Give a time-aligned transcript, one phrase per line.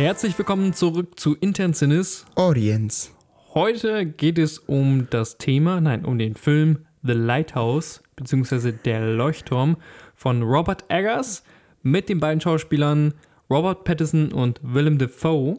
[0.00, 2.24] Herzlich willkommen zurück zu Intern Cinis.
[2.34, 3.10] Audience.
[3.52, 9.76] Heute geht es um das Thema, nein, um den Film The Lighthouse, beziehungsweise Der Leuchtturm
[10.14, 11.44] von Robert Eggers
[11.82, 13.12] mit den beiden Schauspielern
[13.50, 15.58] Robert Pattinson und Willem Dafoe.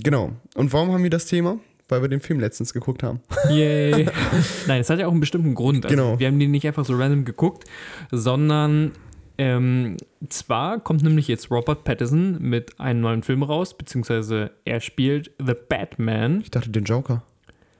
[0.00, 0.30] Genau.
[0.54, 1.58] Und warum haben wir das Thema?
[1.88, 3.22] Weil wir den Film letztens geguckt haben.
[3.50, 4.08] Yay.
[4.68, 5.84] Nein, es hat ja auch einen bestimmten Grund.
[5.84, 6.16] Also Genau.
[6.20, 7.64] Wir haben den nicht einfach so random geguckt,
[8.12, 8.92] sondern
[9.38, 9.96] ähm,
[10.28, 15.54] zwar kommt nämlich jetzt Robert Pattinson mit einem neuen Film raus, beziehungsweise er spielt The
[15.68, 16.40] Batman.
[16.42, 17.22] Ich dachte, den Joker.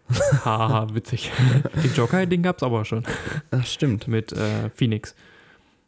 [0.44, 1.30] Haha, witzig.
[1.82, 3.04] Den Joker, den gab es aber schon
[3.50, 4.08] Ach, stimmt.
[4.08, 5.14] mit äh, Phoenix.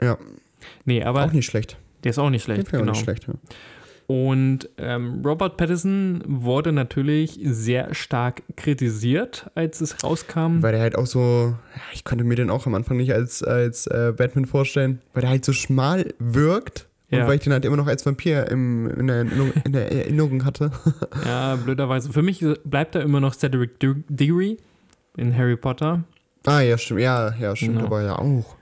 [0.01, 0.19] Ja,
[0.87, 1.77] Nee, aber auch nicht schlecht.
[2.05, 2.69] der ist auch nicht Den schlecht.
[2.69, 2.93] Auch Genau.
[2.93, 3.27] nicht schlecht.
[3.29, 3.35] Ja.
[4.07, 10.63] Und ähm, Robert Pattinson wurde natürlich sehr stark kritisiert, als es rauskam.
[10.63, 11.55] Weil der halt auch so,
[11.95, 15.31] ich konnte mir den auch am Anfang nicht als, als äh, Batman vorstellen, weil der
[15.31, 16.87] halt so schmal wirkt.
[17.11, 17.27] Und Ja.
[17.29, 20.45] weil ich den halt immer noch als Vampir im, in, der Erinnerung, in der Erinnerung
[20.45, 20.71] hatte.
[21.25, 22.13] Ja, blöderweise.
[22.13, 24.59] Für mich bleibt da immer noch Cedric Dig- Diggory
[25.17, 26.05] in Harry Potter.
[26.45, 27.01] ah, ja, stimmt.
[27.01, 27.77] Ja, ja, stimmt.
[27.77, 27.87] Genau.
[27.87, 28.57] Aber ja auch.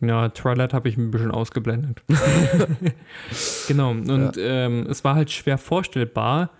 [0.00, 2.02] Ja, Twilight habe ich ein bisschen ausgeblendet.
[3.68, 3.90] genau.
[3.90, 6.50] Und ähm, es war halt schwer vorstellbar,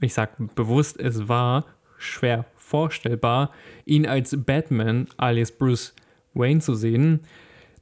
[0.00, 1.66] ich sag bewusst, es war
[1.98, 3.50] schwer vorstellbar,
[3.84, 5.94] ihn als Batman alias Bruce
[6.34, 7.20] Wayne zu sehen.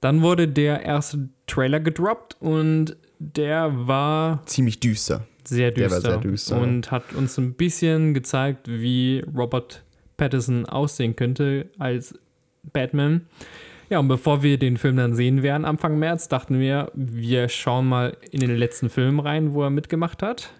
[0.00, 5.26] Dann wurde der erste Trailer gedroppt und der war Ziemlich düster.
[5.44, 9.82] sehr Der düster, war sehr düster, und hat uns ein bisschen gezeigt, wie Robert
[10.16, 12.14] Pattinson aussehen könnte als
[12.72, 13.26] Batman.
[13.94, 17.86] Ja, und bevor wir den Film dann sehen werden, Anfang März, dachten wir, wir schauen
[17.86, 20.52] mal in den letzten Film rein, wo er mitgemacht hat.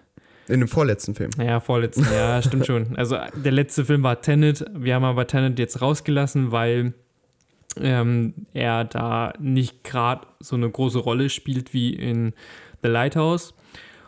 [0.47, 1.31] In dem vorletzten Film.
[1.35, 2.95] Naja, vorletzten, ja, stimmt schon.
[2.95, 4.63] Also der letzte Film war Tenet.
[4.73, 6.93] Wir haben aber Tenet jetzt rausgelassen, weil
[7.77, 12.31] ähm, er da nicht gerade so eine große Rolle spielt wie in
[12.83, 13.53] The Lighthouse.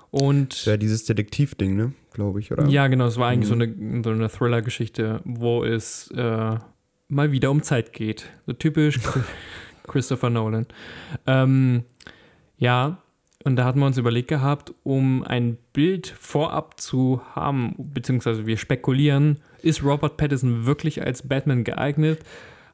[0.09, 1.91] Und Ja, dieses Detektiv-Ding, ne?
[2.13, 2.65] Glaube ich, oder?
[2.67, 6.55] ja, genau, es war eigentlich so eine, so eine Thriller-Geschichte, wo es äh,
[7.09, 8.25] mal wieder um Zeit geht.
[8.45, 9.23] So typisch Chri-
[9.87, 10.65] Christopher Nolan.
[11.25, 11.83] Ähm,
[12.57, 13.01] ja,
[13.43, 18.57] und da hatten wir uns überlegt gehabt, um ein Bild vorab zu haben, beziehungsweise wir
[18.57, 22.19] spekulieren, ist Robert Pattinson wirklich als Batman geeignet?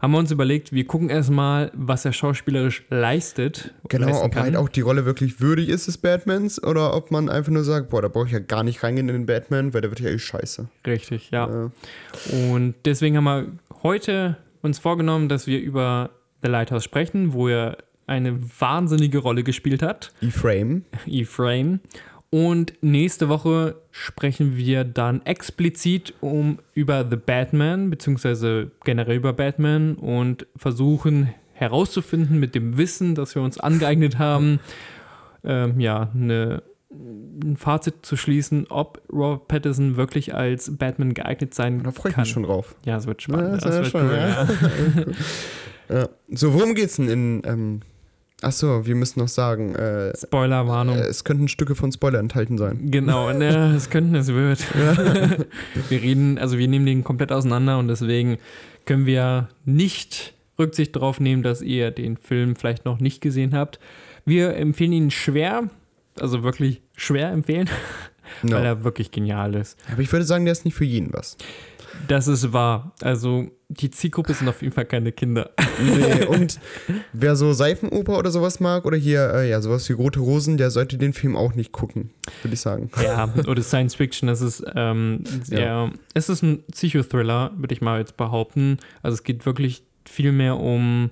[0.01, 3.73] Haben wir uns überlegt, wir gucken erstmal, was er schauspielerisch leistet.
[3.87, 7.53] Genau, ob halt auch die Rolle wirklich würdig ist des Batmans oder ob man einfach
[7.53, 9.91] nur sagt, boah, da brauche ich ja gar nicht reingehen in den Batman, weil der
[9.91, 10.67] wird ja eh scheiße.
[10.85, 11.47] Richtig, ja.
[11.47, 11.71] Ja.
[12.51, 13.47] Und deswegen haben wir
[13.83, 16.11] heute uns vorgenommen, dass wir über
[16.41, 17.77] The Lighthouse sprechen, wo er
[18.07, 20.83] eine wahnsinnige Rolle gespielt hat, E-Frame.
[21.05, 21.79] E-Frame.
[22.29, 29.93] Und nächste Woche sprechen wir dann explizit um über The Batman, beziehungsweise generell über Batman
[29.95, 34.59] und versuchen herauszufinden mit dem Wissen, das wir uns angeeignet haben,
[35.43, 36.63] ähm, ja, eine,
[37.43, 42.15] ein Fazit zu schließen, ob Robert Pattinson wirklich als Batman geeignet sein Da freue ich
[42.15, 42.23] kann.
[42.23, 42.75] mich schon drauf.
[42.85, 43.61] Ja, es wird spannend.
[43.63, 44.47] Ja, das wird schön, cool, ja.
[45.99, 46.09] Ja.
[46.29, 47.41] So, worum geht's denn in.
[47.45, 47.81] Ähm,
[48.41, 50.97] Achso, wir müssen noch sagen, äh, Spoilerwarnung.
[50.97, 52.91] äh, es könnten Stücke von Spoiler enthalten sein.
[52.91, 54.59] Genau, ne, es könnten, es wird.
[55.89, 58.37] wir reden, also wir nehmen den komplett auseinander und deswegen
[58.85, 63.79] können wir nicht Rücksicht darauf nehmen, dass ihr den Film vielleicht noch nicht gesehen habt.
[64.25, 65.69] Wir empfehlen ihn schwer,
[66.19, 67.69] also wirklich schwer empfehlen,
[68.43, 68.55] Ja.
[68.57, 69.77] weil er wirklich genial ist.
[69.91, 71.37] Aber ich würde sagen, der ist nicht für jeden was.
[72.07, 72.93] Das ist wahr.
[73.01, 75.51] Also die Zielgruppe sind auf jeden Fall keine Kinder.
[75.79, 76.59] Nee, und
[77.13, 80.71] wer so Seifenoper oder sowas mag oder hier, äh, ja, sowas wie Rote Rosen, der
[80.71, 82.09] sollte den Film auch nicht gucken,
[82.41, 82.89] würde ich sagen.
[83.01, 87.99] Ja, oder Science Fiction, das ist ähm, sehr, es ist ein Psychothriller, würde ich mal
[87.99, 88.77] jetzt behaupten.
[89.03, 91.11] Also es geht wirklich viel mehr um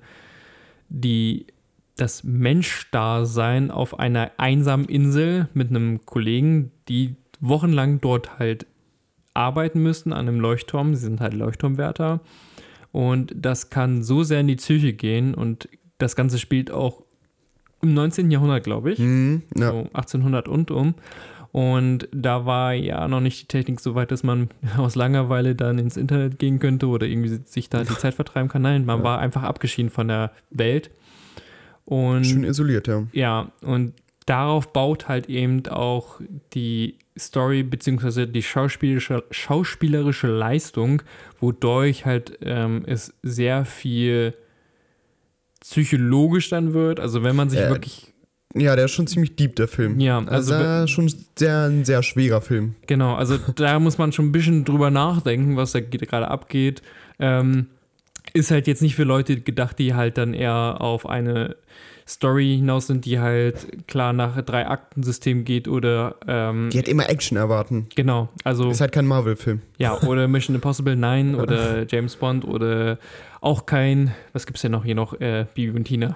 [0.90, 1.45] die,
[2.01, 8.66] das Menschdasein auf einer einsamen Insel mit einem Kollegen, die wochenlang dort halt
[9.34, 10.95] arbeiten müssen an einem Leuchtturm.
[10.95, 12.19] Sie sind halt Leuchtturmwärter.
[12.91, 17.03] Und das kann so sehr in die Psyche gehen und das Ganze spielt auch
[17.81, 18.29] im 19.
[18.31, 19.70] Jahrhundert, glaube ich Hm, ja.
[19.72, 20.96] so 1800 und um.
[21.53, 25.78] Und da war ja noch nicht die Technik so weit, dass man aus Langeweile dann
[25.79, 28.61] ins Internet gehen könnte oder irgendwie sich da die Zeit vertreiben kann.
[28.64, 29.03] Nein, man Ja.
[29.03, 30.91] war einfach abgeschieden von der Welt.
[31.91, 33.05] Und Schön isoliert, ja.
[33.11, 33.91] ja, und
[34.26, 36.22] darauf baut halt eben auch
[36.53, 41.02] die Story beziehungsweise die schauspielerische, schauspielerische Leistung,
[41.41, 44.34] wodurch halt ähm, es sehr viel
[45.59, 47.02] psychologisch dann wird.
[47.02, 48.14] Also wenn man sich Äh, wirklich
[48.55, 49.99] Ja, der ist schon ziemlich deep, der Film.
[49.99, 52.76] Ja, Also, also schon sehr, ein sehr schwerer Film.
[52.88, 56.82] Genau, also da muss man schon ein bisschen drüber nachdenken, was da gerade abgeht.
[57.20, 57.67] Ähm,
[58.33, 61.55] ist halt jetzt nicht für Leute gedacht, die halt dann eher auf eine
[62.07, 67.09] Story hinaus sind, die halt klar nach drei Akten-System geht oder ähm, Die hat immer
[67.09, 67.87] Action erwarten.
[67.95, 69.61] genau, also Ist halt kein Marvel-Film.
[69.78, 72.97] ja, oder Mission Impossible 9 oder James Bond oder
[73.39, 76.16] auch kein, was gibt's denn noch hier noch, äh, Bibi und Tina.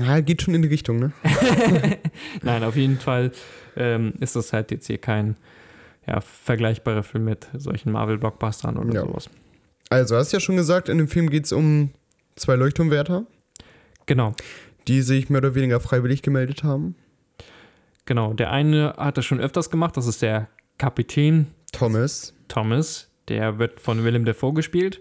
[0.00, 1.12] Ja, geht schon in die Richtung, ne?
[2.42, 3.32] Nein, auf jeden Fall
[3.76, 5.36] ähm, ist das halt jetzt hier kein
[6.06, 9.00] ja, vergleichbarer Film mit solchen Marvel-Blockbustern oder Ja.
[9.02, 9.28] sowas.
[9.90, 11.90] Also, hast ja schon gesagt, in dem Film geht es um
[12.36, 13.26] zwei Leuchtturmwärter,
[14.06, 14.34] Genau,
[14.88, 16.94] die sich mehr oder weniger freiwillig gemeldet haben.
[18.06, 18.32] genau.
[18.34, 20.48] Der eine hat das schon öfters gemacht, das ist der
[20.78, 22.34] Kapitän Thomas.
[22.48, 25.00] Thomas, der wird von Willem Dafoe gespielt.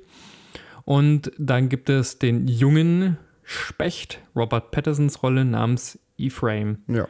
[0.86, 6.80] Und dann gibt es den jungen Specht, Robert Pattersons Rolle namens Ephraim.
[6.88, 7.08] Ja.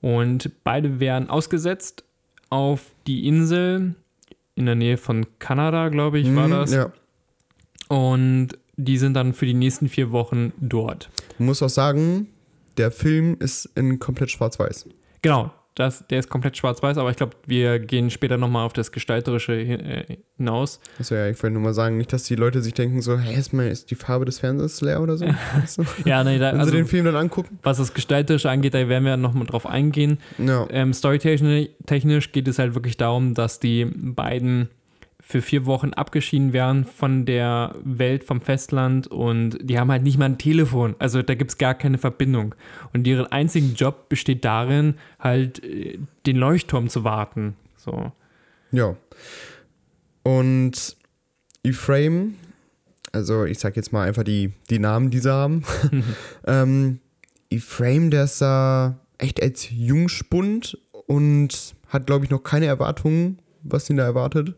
[0.00, 2.04] Und beide werden ausgesetzt
[2.50, 3.94] auf die Insel
[4.54, 6.72] in der Nähe von Kanada, glaube ich, war Mhm, das.
[6.72, 6.92] Ja.
[7.88, 11.10] Und die sind dann für die nächsten vier Wochen dort.
[11.38, 12.28] Man muss auch sagen,
[12.76, 14.88] der Film ist in komplett schwarz-weiß.
[15.22, 18.92] Genau, das, der ist komplett schwarz-weiß, aber ich glaube, wir gehen später nochmal auf das
[18.92, 20.80] Gestalterische äh, hinaus.
[20.98, 23.34] Also ja, ich wollte nur mal sagen, nicht, dass die Leute sich denken so, hä,
[23.34, 25.26] ist, mal, ist die Farbe des Fernsehers leer oder so?
[26.04, 27.58] Ja, nee, da, Wenn also, sie den Film dann angucken.
[27.62, 30.18] was das Gestalterische angeht, da werden wir nochmal drauf eingehen.
[30.38, 30.66] Ja.
[30.70, 34.68] Ähm, Storytechnisch technisch geht es halt wirklich darum, dass die beiden
[35.26, 40.18] für vier Wochen abgeschieden werden von der Welt, vom Festland und die haben halt nicht
[40.18, 40.94] mal ein Telefon.
[40.98, 42.54] Also da gibt es gar keine Verbindung.
[42.92, 47.56] Und deren einzigen Job besteht darin, halt äh, den Leuchtturm zu warten.
[47.78, 48.12] So.
[48.70, 48.96] Ja.
[50.24, 50.96] Und
[51.62, 52.34] Ephraim,
[53.10, 55.64] also ich sag jetzt mal einfach die, die Namen, die sie haben.
[56.46, 57.00] ähm,
[57.48, 63.88] Ephraim, der ist da echt als Jungspund und hat, glaube ich, noch keine Erwartungen, was
[63.88, 64.54] ihn da erwartet.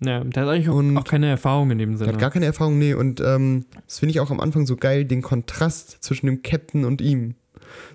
[0.00, 2.12] Ja, der hat eigentlich auch, Und- auch keine Erfahrung in dem Der Sinne.
[2.12, 2.94] hat gar keine Erfahrung, nee.
[2.94, 6.84] Und ähm, das finde ich auch am Anfang so geil, den Kontrast zwischen dem Captain
[6.84, 7.34] und ihm.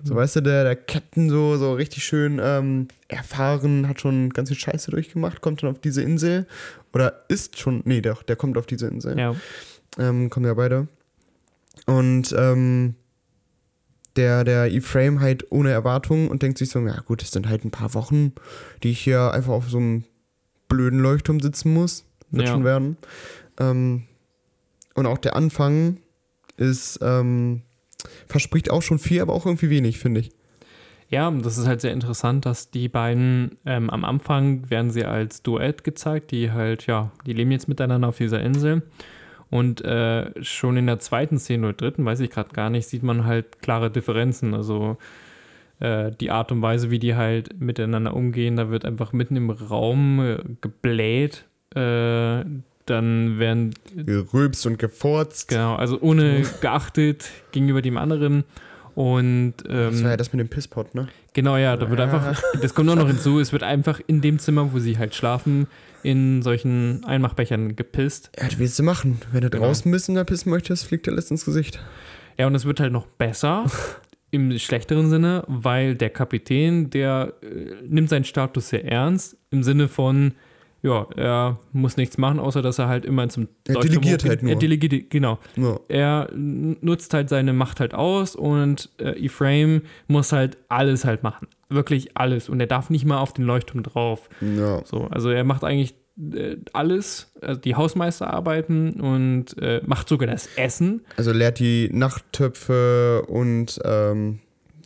[0.04, 0.18] So, Mhm.
[0.18, 4.58] weißt du, der, der Captain so, so richtig schön ähm, erfahren, hat schon ganz viel
[4.58, 6.46] Scheiße durchgemacht, kommt dann auf diese Insel.
[6.92, 9.18] Oder ist schon, nee, der, der kommt auf diese Insel.
[9.18, 9.34] ja.
[9.98, 10.88] Ähm, kommen ja beide.
[11.86, 12.94] Und ähm,
[14.16, 17.64] der, der Ephraim halt ohne Erwartung und denkt sich so, ja gut, es sind halt
[17.64, 18.32] ein paar Wochen,
[18.82, 20.04] die ich hier einfach auf so einem
[20.74, 22.04] blöden Leuchtturm sitzen muss.
[22.30, 22.52] Wird Ja.
[22.52, 22.96] schon werden.
[23.58, 24.04] Ähm,
[24.94, 25.98] und auch der Anfang
[26.56, 27.62] ist, ähm,
[28.26, 30.30] verspricht auch schon viel, aber auch irgendwie wenig, finde ich.
[31.08, 35.42] Ja, das ist halt sehr interessant, dass die beiden ähm, am Anfang werden sie als
[35.42, 38.82] Duett gezeigt, die halt, ja, die leben jetzt miteinander auf dieser Insel.
[39.50, 43.04] Und äh, schon in der zweiten Szene oder dritten, weiß ich gerade gar nicht, sieht
[43.04, 44.54] man halt klare Differenzen.
[44.54, 44.96] Also
[45.80, 49.50] äh, die Art und Weise, wie die halt miteinander umgehen, da wird einfach mitten im
[49.50, 51.44] Raum äh, gebläht.
[51.74, 52.44] Äh,
[52.86, 55.48] dann werden Gerülpst und gefurzt.
[55.48, 58.44] Genau, also ohne geachtet gegenüber dem anderen.
[58.94, 59.72] Und Das
[60.02, 61.08] war ja ähm, das mit dem Pisspot, ne?
[61.32, 64.38] genau, ja, da wird einfach, das kommt auch noch hinzu, es wird einfach in dem
[64.38, 65.66] Zimmer, wo sie halt schlafen,
[66.04, 68.30] in solchen Einmachbechern gepisst.
[68.38, 69.20] Ja, das willst du machen.
[69.32, 69.64] Wenn du Genau.
[69.66, 71.80] draußen bist und da pissen möchtest, fliegt dir alles ins Gesicht.
[72.38, 73.64] Ja, und es wird halt noch besser
[74.34, 79.88] im schlechteren Sinne, weil der Kapitän, der äh, nimmt seinen Status sehr ernst, im Sinne
[79.88, 80.34] von,
[80.82, 84.30] ja, er muss nichts machen, außer dass er halt immer zum Er Leuchtturm delegiert hochgeht.
[84.30, 84.52] halt nur.
[84.52, 85.38] Er delegiert, genau.
[85.56, 85.80] Ja.
[85.88, 91.48] er nutzt halt seine Macht halt aus und äh, Ephraim muss halt alles halt machen.
[91.70, 92.48] Wirklich alles.
[92.50, 94.28] Und er darf nicht mal auf den Leuchtturm drauf.
[94.40, 94.84] ja.
[94.84, 95.94] So, also er macht eigentlich
[96.72, 101.00] alles, also die Hausmeisterarbeiten und äh, macht sogar das Essen.
[101.16, 104.38] Also leert die Nachttöpfe und ähm,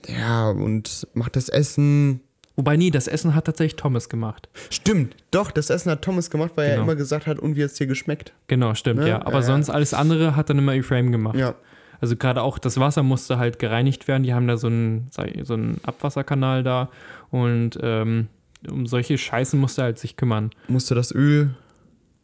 [0.07, 2.21] ja, und macht das Essen.
[2.57, 4.49] Wobei, nee, das Essen hat tatsächlich Thomas gemacht.
[4.71, 6.85] Stimmt, doch, das Essen hat Thomas gemacht, weil er Genau.
[6.85, 8.33] immer gesagt hat, und wie es dir geschmeckt.
[8.49, 9.09] Genau, stimmt, Ne?
[9.11, 9.21] ja.
[9.21, 9.43] Aber Ja, ja.
[9.43, 11.37] sonst alles andere hat dann immer Ephraim gemacht.
[11.37, 11.55] Ja.
[12.01, 14.23] Also gerade auch das Wasser musste halt gereinigt werden.
[14.23, 15.09] Die haben da so einen,
[15.43, 16.91] so einen Abwasserkanal da
[17.31, 18.29] und ähm,
[18.69, 20.51] um solche Scheißen musste er halt sich kümmern.
[20.69, 21.55] Musste das Öl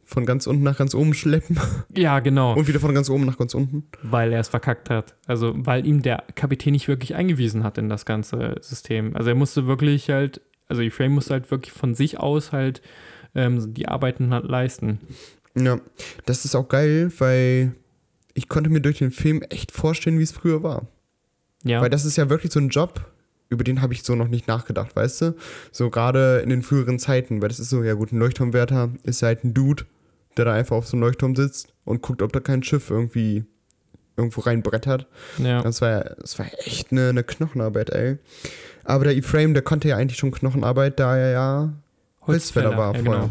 [0.07, 1.59] von ganz unten nach ganz oben schleppen
[1.97, 2.55] Ja, genau.
[2.55, 3.85] und wieder von ganz oben nach ganz unten.
[4.03, 5.15] weil er es verkackt hat.
[5.27, 9.17] Also weil ihm der Kapitän nicht wirklich eingewiesen hat in das ganze System.
[9.17, 12.83] Also er musste wirklich halt, also Ephraim musste halt wirklich von sich aus halt
[13.35, 15.01] ähm, die Arbeiten halt leisten.
[15.57, 15.79] Ja,
[16.27, 17.75] das ist auch geil, weil
[18.35, 20.87] ich konnte mir durch den Film echt vorstellen, wie es früher war.
[21.65, 23.11] Ja, Weil das ist ja wirklich so ein Job,
[23.49, 25.35] über den habe ich so noch nicht nachgedacht, weißt du?
[25.71, 29.23] So gerade in den früheren Zeiten, weil das ist so, ja gut, ein Leuchtturmwärter ist
[29.23, 29.85] halt ein Dude,
[30.37, 33.45] der da einfach auf so einem Leuchtturm sitzt und guckt, ob da kein Schiff irgendwie
[34.17, 35.07] irgendwo reinbrettert.
[35.39, 35.61] ja.
[35.63, 38.19] Das war, das war echt eine, eine Knochenarbeit, ey.
[38.85, 41.73] Aber der Ephraim, der konnte ja eigentlich schon Knochenarbeit, da er ja
[42.27, 43.23] Holzfäller war ja, vorher.
[43.23, 43.31] genau.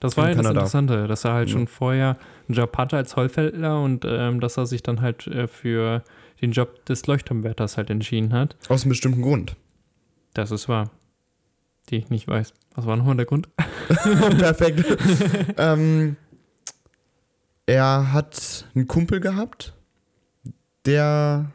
[0.00, 0.46] Das war ja das.
[0.46, 1.52] Interessante, dass er halt Ja.
[1.54, 2.16] schon vorher
[2.48, 6.02] einen Job hatte als Holzfäller und ähm, dass er sich dann halt äh, für
[6.44, 8.56] den Job des Leuchtturmwärters halt entschieden hat.
[8.68, 9.56] Aus einem bestimmten Grund.
[10.34, 10.90] Das ist wahr.
[11.90, 12.52] Die ich nicht weiß.
[12.74, 13.48] Was war nochmal der Grund?
[14.38, 14.84] Perfekt.
[15.58, 16.16] ähm,
[17.66, 19.74] er hat einen Kumpel gehabt,
[20.86, 21.52] der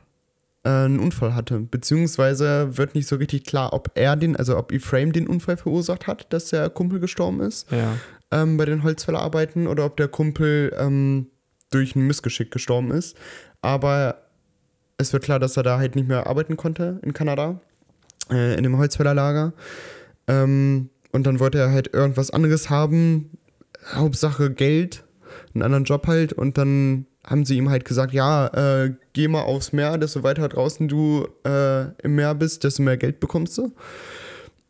[0.63, 1.59] äh, einen Unfall hatte.
[1.59, 6.07] Beziehungsweise wird nicht so richtig klar, ob er den, also ob Ephraim den Unfall verursacht
[6.07, 7.95] hat, dass der Kumpel gestorben ist Ja.
[8.31, 11.27] ähm, bei den Holzfällerarbeiten oder ob der Kumpel ähm,
[11.71, 13.15] durch ein Missgeschick gestorben ist.
[13.61, 14.28] Aber
[14.99, 17.59] es wird klar, dass er da halt nicht mehr arbeiten konnte in Kanada,
[18.29, 19.53] äh, in dem Holzfällerlager.
[20.27, 23.37] Ähm, und dann wollte er halt irgendwas anderes haben,
[23.93, 25.05] Hauptsache Geld,
[25.55, 26.33] einen anderen Job halt.
[26.33, 30.49] Und dann haben sie ihm halt gesagt, ja, äh, geh mal aufs Meer, desto weiter
[30.49, 33.73] draußen du äh, im Meer bist, desto mehr Geld bekommst du.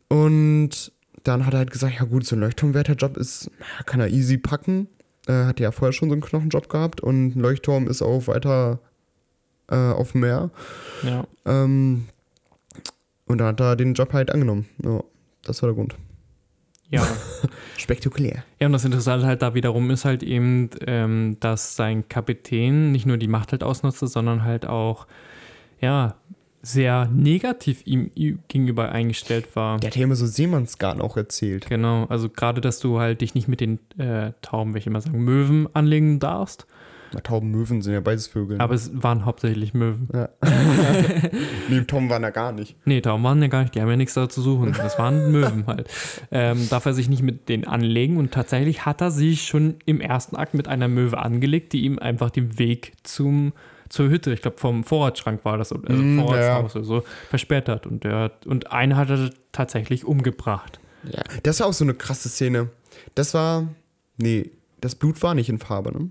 [0.08, 0.92] Und
[1.24, 3.50] dann hat er halt gesagt, ja gut, so ein Leuchtturmwärterjob ist,
[3.84, 4.88] kann er easy packen.
[5.26, 8.80] Äh, hatte ja vorher schon so einen Knochenjob gehabt und ein Leuchtturm ist auch weiter
[9.70, 10.50] äh, auf dem Meer.
[11.02, 11.24] Ja.
[11.46, 12.06] Ähm,
[13.26, 14.66] und dann hat er den Job halt angenommen.
[14.82, 15.02] Ja,
[15.44, 15.96] das war der Grund.
[16.88, 17.06] Ja.
[17.76, 18.44] Spektakulär.
[18.58, 23.06] Ja, und das Interessante halt da wiederum ist halt eben, ähm, dass sein Kapitän nicht
[23.06, 25.06] nur die Macht halt ausnutzte, sondern halt auch,
[25.80, 26.16] ja,
[26.62, 29.78] sehr negativ ihm gegenüber eingestellt war.
[29.78, 31.66] Der hat ja immer so Seemannsgarn auch erzählt.
[31.68, 35.24] Genau, also gerade, dass du halt dich nicht mit den äh, Tauben, welche immer sagen,
[35.24, 36.66] Möwen anlegen darfst,
[37.12, 38.60] Na, Tauben, Möwen sind ja beides Vögel.
[38.60, 40.08] aber es waren hauptsächlich Möwen.
[40.14, 40.28] ja.
[41.68, 42.76] Neben Tom waren er gar nicht.
[42.84, 44.72] Nee, Tauben waren ja gar nicht, die haben ja nichts da zu suchen.
[44.72, 45.88] Das waren Möwen halt.
[46.30, 50.00] Ähm, darf er sich nicht mit denen anlegen und tatsächlich hat er sich schon im
[50.00, 53.52] ersten Akt mit einer Möwe angelegt, die ihm einfach den Weg zum,
[53.88, 57.86] zur Hütte, ich glaube vom Vorratsschrank war das, also Mm, Vorratshaus oder so, versperrt hat.
[57.86, 60.78] Und, der, und einen hat er tatsächlich umgebracht.
[61.04, 61.22] Ja.
[61.42, 62.68] Das war auch so eine krasse Szene.
[63.14, 63.66] Das war.
[64.16, 64.50] Nee,
[64.80, 66.10] das Blut war nicht in Farbe, ne?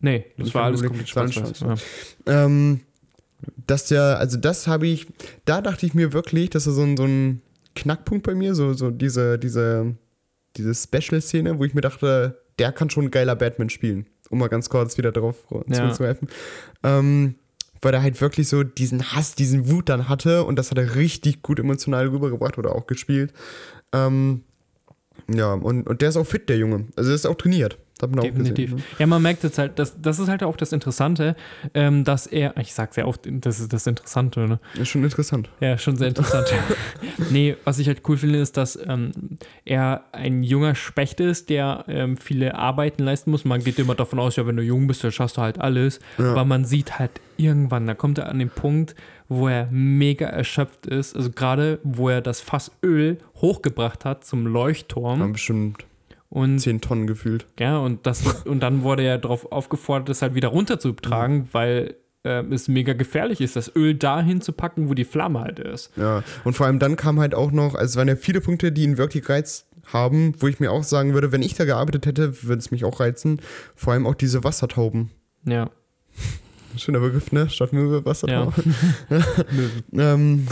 [0.00, 1.62] Nee, das war alles komplett das war schwarz.
[1.62, 1.80] alles
[2.26, 2.44] Ja.
[2.44, 2.80] Ähm,
[3.66, 5.06] dass der, also das habe ich,
[5.44, 7.40] da dachte ich mir wirklich, das ist so ein, so ein
[7.74, 9.94] Knackpunkt bei mir, so, so diese, diese,
[10.56, 14.06] diese Special-Szene, wo ich mir dachte, der kann schon ein geiler Batman spielen.
[14.30, 15.72] Um mal ganz kurz wieder darauf Ja.
[15.72, 16.28] zurückzuhelfen.
[16.82, 17.36] Ähm,
[17.80, 20.96] weil er halt wirklich so diesen Hass, diesen Wut dann hatte und das hat er
[20.96, 23.32] richtig gut emotional rübergebracht oder auch gespielt.
[23.92, 24.42] Ähm,
[25.32, 26.86] ja, und, und der ist auch fit, der Junge.
[26.96, 27.78] Also der ist auch trainiert.
[28.02, 28.70] Hat man auch Definitiv.
[28.72, 28.76] gesehen.
[28.76, 28.96] Ne?
[28.98, 31.34] Ja, man merkt jetzt halt, das, das ist halt auch das Interessante,
[31.74, 34.60] ähm, dass er, ich sag's ja oft, das ist das Interessante, ne?
[34.74, 35.48] Ist schon interessant.
[35.60, 36.46] Ja, schon sehr interessant.
[37.30, 39.12] nee, was ich halt cool finde, ist, dass ähm,
[39.64, 43.44] er ein junger Specht ist, der ähm, viele Arbeiten leisten muss.
[43.44, 46.00] Man geht immer davon aus, ja, wenn du jung bist, dann schaffst du halt alles.
[46.18, 46.32] Ja.
[46.32, 48.94] Aber man sieht halt irgendwann, da kommt er an den Punkt,
[49.28, 51.14] wo er mega erschöpft ist.
[51.16, 55.20] Also gerade, wo er das Fass Öl hochgebracht hat zum Leuchtturm.
[55.20, 55.84] Haben bestimmt
[56.30, 57.46] Und 10 Tonnen gefühlt.
[57.58, 62.42] ja, und, das, und dann wurde er darauf aufgefordert, das halt wieder runterzutragen, weil äh,
[62.52, 65.90] es mega gefährlich ist, das Öl dahin zu packen, wo die Flamme halt ist.
[65.96, 68.72] Ja, und vor allem dann kam halt auch noch, also es waren ja viele Punkte,
[68.72, 72.04] die ihn wirklich reizt haben, wo ich mir auch sagen würde, wenn ich da gearbeitet
[72.06, 73.40] hätte, würde es mich auch reizen.
[73.74, 75.10] Vor allem auch diese Wassertauben.
[75.46, 75.70] Ja.
[76.76, 77.48] Schöner Begriff, ne?
[77.48, 78.74] Statt Möwe, Wassertauben.
[79.50, 79.82] Möwen.
[79.94, 80.46] ähm,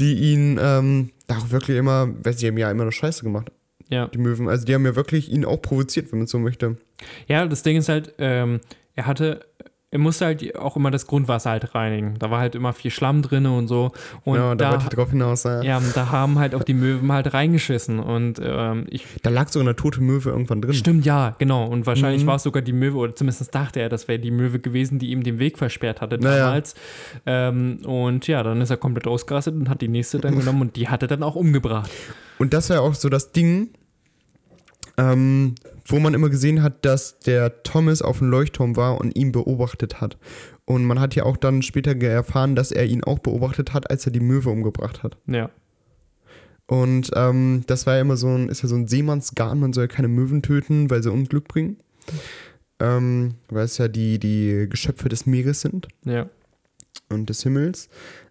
[0.00, 3.52] die ihn ähm, da auch wirklich immer, weil sie haben ja immer noch Scheiße gemacht,
[3.88, 4.06] Ja.
[4.08, 4.48] die Möwen.
[4.48, 6.76] Also die haben ja wirklich ihn auch provoziert, wenn man so möchte.
[7.26, 8.60] ja, das Ding ist halt, ähm,
[8.94, 9.40] er hatte,
[9.90, 12.16] er musste halt auch immer das Grundwasser halt reinigen.
[12.18, 13.92] Da war halt immer viel Schlamm drin und so.
[14.24, 15.44] Und ja, da, da, wollte ich drauf hinaus.
[15.44, 15.62] Ja.
[15.62, 17.98] ja, da haben halt auch die Möwen halt reingeschissen.
[17.98, 20.74] Und ähm, ich Da lag so eine tote Möwe irgendwann drin.
[20.74, 21.64] Stimmt, ja, genau.
[21.66, 22.26] Und wahrscheinlich Mhm.
[22.26, 25.08] war es sogar die Möwe, oder zumindest dachte er, das wäre die Möwe gewesen, die
[25.10, 26.44] ihm den Weg versperrt hatte Naja.
[26.48, 26.74] damals.
[27.24, 30.76] Ähm, und ja, dann ist er komplett ausgerastet und hat die nächste dann genommen und
[30.76, 31.90] die hat er dann auch umgebracht.
[32.38, 33.70] Und das war ja auch so das Ding,
[34.98, 35.54] ähm,
[35.86, 40.00] wo man immer gesehen hat, dass der Thomas auf dem Leuchtturm war und ihn beobachtet
[40.00, 40.18] hat.
[40.66, 44.04] Und man hat ja auch dann später erfahren, dass er ihn auch beobachtet hat, als
[44.04, 45.16] er die Möwe umgebracht hat.
[45.26, 45.50] Ja,
[46.66, 49.84] Und ähm, das war ja immer so ein, ist ja so ein Seemannsgarn, man soll
[49.84, 51.78] ja keine Möwen töten, weil sie Unglück bringen.
[52.80, 56.28] Ähm, weil es ja die, die Geschöpfe des Meeres sind ja,
[57.08, 57.88] und des Himmels.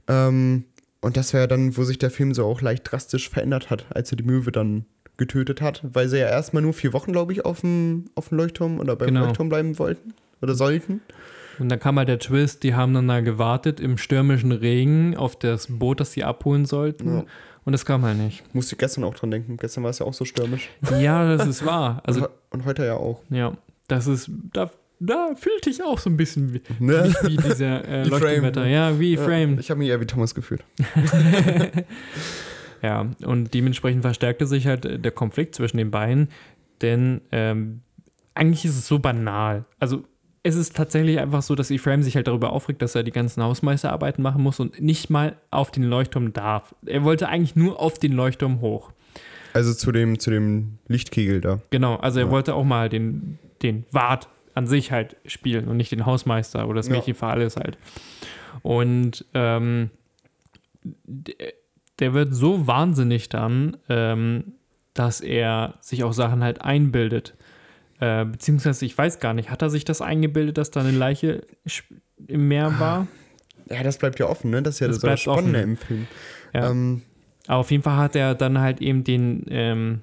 [0.07, 0.65] Ähm,
[1.01, 3.87] und das war ja dann, wo sich der Film so auch leicht drastisch verändert hat,
[3.89, 4.85] als er die Möwe dann
[5.17, 8.37] getötet hat, weil sie ja erstmal nur vier Wochen, glaube ich, auf dem, auf dem
[8.37, 9.25] Leuchtturm oder beim Genau.
[9.25, 11.01] Leuchtturm bleiben wollten oder sollten.
[11.59, 15.35] Und dann kam halt der Twist, die haben dann da gewartet im stürmischen Regen auf
[15.37, 17.15] das Boot, das sie abholen sollten.
[17.17, 17.25] Ja.
[17.65, 18.43] Und das kam halt nicht.
[18.53, 19.57] Musste ich gestern auch dran denken.
[19.57, 20.69] Gestern war es ja auch so stürmisch.
[20.99, 22.01] Ja, das ist wahr.
[22.05, 23.21] Also, und, he- und heute ja auch.
[23.29, 23.53] ja,
[23.87, 24.69] das ist, da,
[24.99, 27.11] da fühlte ich auch so ein bisschen wie, Ne?
[27.23, 28.61] wie, wie dieser äh, Leuchtturmwetter.
[28.61, 28.71] Frame.
[28.71, 29.57] Ja, wie Ja, Frame.
[29.59, 30.63] ich habe mich eher wie Thomas gefühlt.
[32.81, 36.29] Ja, und dementsprechend verstärkte sich halt äh, der Konflikt zwischen den beiden.
[36.81, 37.81] Denn ähm,
[38.35, 39.65] eigentlich ist es so banal.
[39.79, 40.03] Also
[40.43, 43.43] es ist tatsächlich einfach so, dass Ephraim sich halt darüber aufregt, dass er die ganzen
[43.43, 46.73] Hausmeisterarbeiten machen muss und nicht mal auf den Leuchtturm darf.
[46.85, 48.91] Er wollte eigentlich nur auf den Leuchtturm hoch.
[49.53, 51.59] Also zu dem, zu dem Lichtkegel da.
[51.69, 52.31] Genau, also er ja.
[52.31, 56.77] wollte auch mal den, den Wart an sich halt spielen und nicht den Hausmeister oder
[56.77, 57.19] das Mädchen ja.
[57.19, 57.77] für alles halt.
[58.61, 59.89] Und ähm,
[61.99, 64.53] der wird so wahnsinnig dann, ähm,
[64.93, 67.35] dass er sich auch Sachen halt einbildet.
[67.99, 71.41] Äh, beziehungsweise, ich weiß gar nicht, hat er sich das eingebildet, dass da eine Leiche
[72.27, 73.07] im Meer war?
[73.69, 74.61] Ja, das bleibt ja offen, ne?
[74.61, 75.69] Das ist ja das, das Spannende offen.
[75.71, 76.07] im Film.
[76.53, 76.69] Ja.
[76.69, 77.01] Ähm,
[77.47, 80.01] Aber auf jeden Fall hat er dann halt eben den, ähm,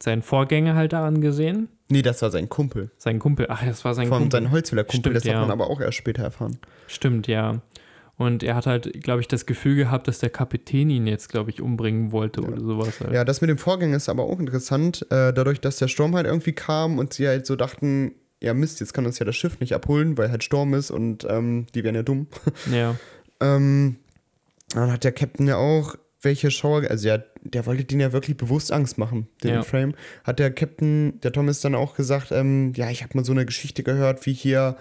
[0.00, 1.68] seinen Vorgänger halt daran gesehen.
[1.88, 2.90] Nee, das war sein Kumpel.
[2.96, 4.40] Sein Kumpel, ach, das war sein Von Kumpel.
[4.40, 5.34] Sein Holzfäller-Kumpel, das ja.
[5.34, 6.58] hat man aber auch erst später erfahren.
[6.86, 7.60] Stimmt, ja.
[8.22, 11.50] Und er hat halt, glaube ich, das Gefühl gehabt, dass der Kapitän ihn jetzt, glaube
[11.50, 12.48] ich, umbringen wollte ja.
[12.48, 13.00] oder sowas.
[13.00, 13.12] Halt.
[13.12, 15.02] Ja, das mit dem Vorgänger ist aber auch interessant.
[15.10, 18.78] Äh, dadurch, dass der Sturm halt irgendwie kam und sie halt so dachten, ja Mist,
[18.80, 21.82] jetzt kann uns ja das Schiff nicht abholen, weil halt Sturm ist und ähm, die
[21.82, 22.28] wären ja dumm.
[22.72, 22.94] Ja.
[23.40, 23.96] ähm,
[24.72, 28.36] dann hat der Captain ja auch welche Schauer, also ja, der wollte den ja wirklich
[28.36, 29.62] bewusst Angst machen, den ja.
[29.62, 29.94] Frame.
[30.22, 33.44] Hat der Captain, der Thomas dann auch gesagt, ähm, ja, ich habe mal so eine
[33.44, 34.76] Geschichte gehört, wie hier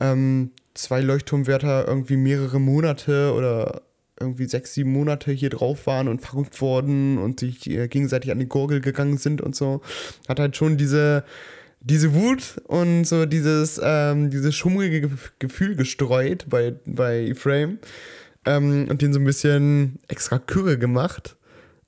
[0.00, 3.82] ähm, zwei Leuchtturmwärter irgendwie mehrere Monate oder
[4.18, 8.38] irgendwie sechs, sieben Monate hier drauf waren und verrückt wurden und sich äh, gegenseitig an
[8.38, 9.82] die Gurgel gegangen sind und so.
[10.28, 11.24] Hat halt schon diese,
[11.80, 17.78] diese Wut und so dieses, ähm, dieses schummelige Gefühl gestreut bei, bei Ephraim
[18.46, 21.36] ähm, und den so ein bisschen extra Kürre gemacht.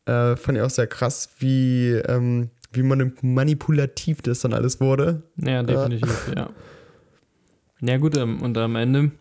[0.05, 5.23] Äh, fand ich auch sehr krass, wie, ähm, wie manipulativ das dann alles wurde.
[5.37, 6.51] Ja, definitiv, ja.
[7.81, 9.13] Ja, gut, ähm, und am Ende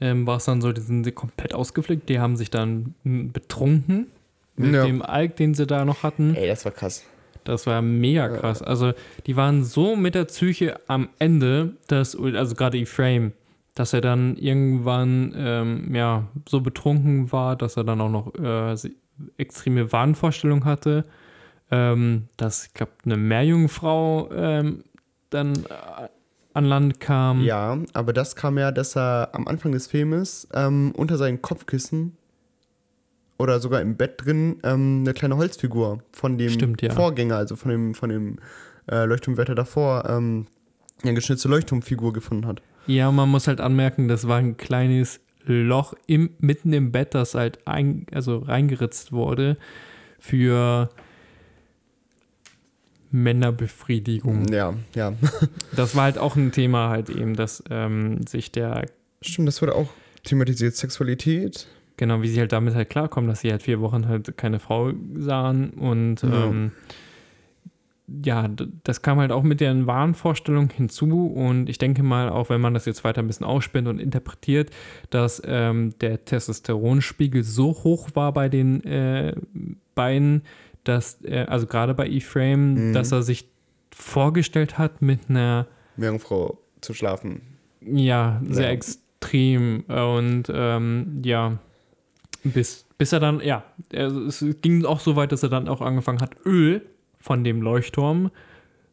[0.00, 2.08] ähm, war es dann so, die sind komplett ausgeflickt.
[2.08, 4.08] Die haben sich dann betrunken
[4.56, 4.84] mit ja.
[4.84, 6.34] dem Alk, den sie da noch hatten.
[6.34, 7.04] Ey, das war krass.
[7.44, 8.60] Das war mega krass.
[8.60, 8.92] Also,
[9.26, 13.32] die waren so mit der Psyche am Ende, dass, also gerade Ephraim,
[13.74, 18.74] dass er dann irgendwann ähm, ja, so betrunken war, dass er dann auch noch äh,
[19.36, 21.04] extreme Wahnvorstellungen hatte.
[21.70, 24.84] Ähm, dass, ich glaube, eine Meerjungfrau ähm,
[25.30, 26.08] dann äh,
[26.56, 27.42] an Land kam.
[27.42, 32.16] Ja, aber das kam ja, dass er am Anfang des Filmes ähm, unter seinen Kopfkissen
[33.38, 36.92] oder sogar im Bett drin ähm, eine kleine Holzfigur von dem Stimmt, ja.
[36.92, 38.38] Vorgänger, also von dem, von dem
[38.90, 40.46] äh, Leuchtturmwärter davor, ähm,
[41.02, 42.62] eine geschnitzte Leuchtturmfigur gefunden hat.
[42.86, 47.34] Ja, man muss halt anmerken, das war ein kleines Loch im, mitten im Bett, das
[47.34, 49.58] halt ein, also reingeritzt wurde
[50.18, 50.88] für
[53.22, 54.48] Männerbefriedigung.
[54.52, 55.12] Ja, ja.
[55.76, 58.86] das war halt auch ein Thema halt eben, dass ähm, sich der...
[59.22, 59.88] Stimmt, das wurde auch
[60.24, 61.66] thematisiert, Sexualität.
[61.96, 64.92] Genau, wie sie halt damit halt klarkommen, dass sie halt vier Wochen halt keine Frau
[65.16, 66.46] sahen und ja.
[66.46, 66.72] Ähm,
[68.24, 68.48] ja,
[68.84, 72.72] das kam halt auch mit deren Wahnvorstellung hinzu und ich denke mal, auch wenn man
[72.72, 74.70] das jetzt weiter ein bisschen ausspinnt und interpretiert,
[75.10, 79.34] dass ähm, der Testosteronspiegel so hoch war bei den äh,
[79.94, 80.42] beiden,
[80.88, 82.92] dass, er, also gerade bei Ephraim, mhm.
[82.92, 83.48] dass er sich
[83.94, 87.40] vorgestellt hat, mit einer Meerjungfrau zu schlafen.
[87.80, 88.72] Ja, sehr ja.
[88.72, 89.84] extrem.
[89.88, 91.58] Und ähm, ja,
[92.44, 96.20] bis, bis er dann, ja, es ging auch so weit, dass er dann auch angefangen
[96.20, 96.82] hat, Öl
[97.18, 98.30] von dem Leuchtturm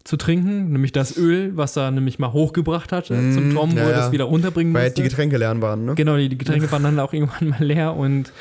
[0.04, 3.78] zu trinken, nämlich das Öl, was er nämlich mal hochgebracht hatte mm, zum Turm, wo
[3.78, 4.98] ja, er das wieder runterbringen Weil musste.
[4.98, 5.96] Weil die Getränke leer waren, ne?
[5.96, 8.34] Genau, die, die Getränke waren dann auch irgendwann mal leer und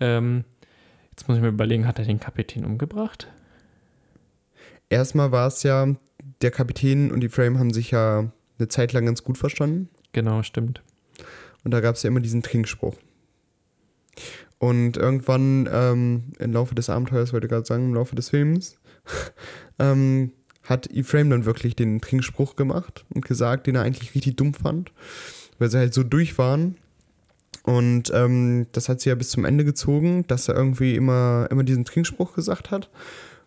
[0.00, 0.44] ähm,
[1.20, 3.28] Jetzt muss ich mir überlegen, hat er den Kapitän umgebracht?
[4.88, 5.94] Erstmal war es ja,
[6.40, 9.90] der Kapitän und die Frame haben sich ja eine Zeit lang ganz gut verstanden.
[10.12, 10.80] Genau, stimmt.
[11.62, 12.96] Und da gab es ja immer diesen Trinkspruch.
[14.58, 18.80] Und irgendwann ähm, im Laufe des Abenteuers, wollte ich gerade sagen, im Laufe des Films,
[19.78, 24.54] ähm, hat Ephraim dann wirklich den Trinkspruch gemacht und gesagt, den er eigentlich richtig dumm
[24.54, 24.90] fand,
[25.58, 26.76] weil sie halt so durch waren
[27.64, 31.62] und ähm, das hat sie ja bis zum Ende gezogen, dass er irgendwie immer, immer
[31.62, 32.90] diesen Trinkspruch gesagt hat.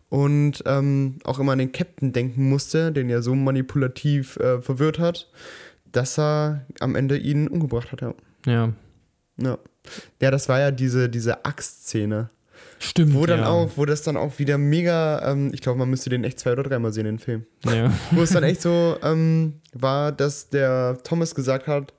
[0.10, 4.99] Und ähm, auch immer an den Captain denken musste, den er so manipulativ äh, verwirrt
[4.99, 5.32] hat,
[5.91, 8.02] dass er am Ende ihn umgebracht hat.
[8.02, 8.13] Ja.
[8.45, 8.73] Ja.
[9.38, 9.58] Ja,
[10.21, 12.30] ja das war ja diese, diese Axt-Szene.
[12.78, 13.15] Stimmt.
[13.15, 13.47] Wo dann ja.
[13.47, 16.52] auch, wo das dann auch wieder mega, ähm, ich glaube, man müsste den echt zwei
[16.52, 17.45] oder dreimal sehen, den Film.
[17.65, 17.91] Ja.
[18.12, 21.93] Wo es dann echt so ähm, war, dass der Thomas gesagt hat,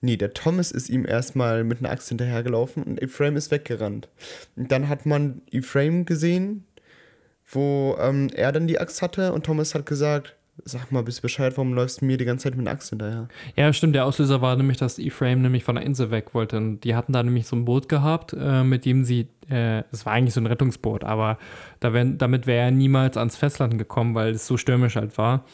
[0.00, 4.08] Nee, der Thomas ist ihm erstmal mit einer Axt hinterhergelaufen und Ephraim ist weggerannt.
[4.54, 6.64] Und dann hat man Ephraim gesehen,
[7.50, 11.22] wo ähm, er dann die Axt hatte und Thomas hat gesagt, sag mal, bist du
[11.22, 13.28] Bescheid, warum läufst du mir die ganze Zeit mit einer Axt hinterher?
[13.56, 13.94] Ja, stimmt.
[13.94, 16.56] Der Auslöser war nämlich, dass Ephraim nämlich von der Insel weg wollte.
[16.56, 20.06] Und die hatten da nämlich so ein Boot gehabt, äh, mit dem sie, äh, es
[20.06, 21.38] war eigentlich so ein Rettungsboot, aber
[21.80, 25.44] da wär, damit wäre er niemals ans Festland gekommen, weil es so stürmisch halt war.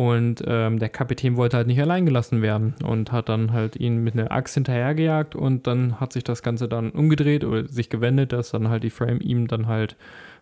[0.00, 4.02] Und ähm, der Kapitän wollte halt nicht allein gelassen werden und hat dann halt ihn
[4.02, 8.32] mit einer Axt hinterhergejagt und dann hat sich das Ganze dann umgedreht oder sich gewendet,
[8.32, 9.96] dass dann halt Ephraim ihm dann halt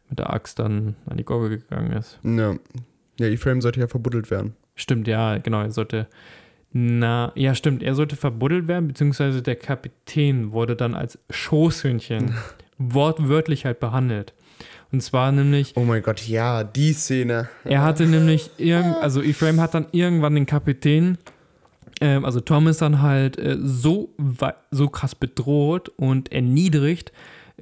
[0.08, 2.20] mit der Axt dann an die Gurgel gegangen ist.
[2.22, 2.54] Ja.
[3.18, 4.54] Ja, Ephraim sollte ja verbuddelt werden.
[4.76, 6.06] Stimmt, ja, genau, er sollte.
[6.70, 12.32] Na, ja, stimmt, er sollte verbuddelt werden, beziehungsweise der Kapitän wurde dann als Schoßhündchen
[12.78, 14.34] wortwörtlich halt behandelt.
[14.90, 15.74] Und zwar nämlich.
[15.76, 17.48] Oh mein Gott, ja, die Szene.
[17.64, 21.18] Er hatte nämlich irgend, also Ephraim hat dann irgendwann den Kapitän,
[22.00, 24.14] ähm, also Tom ist dann halt äh, so,
[24.70, 27.12] so krass bedroht und erniedrigt,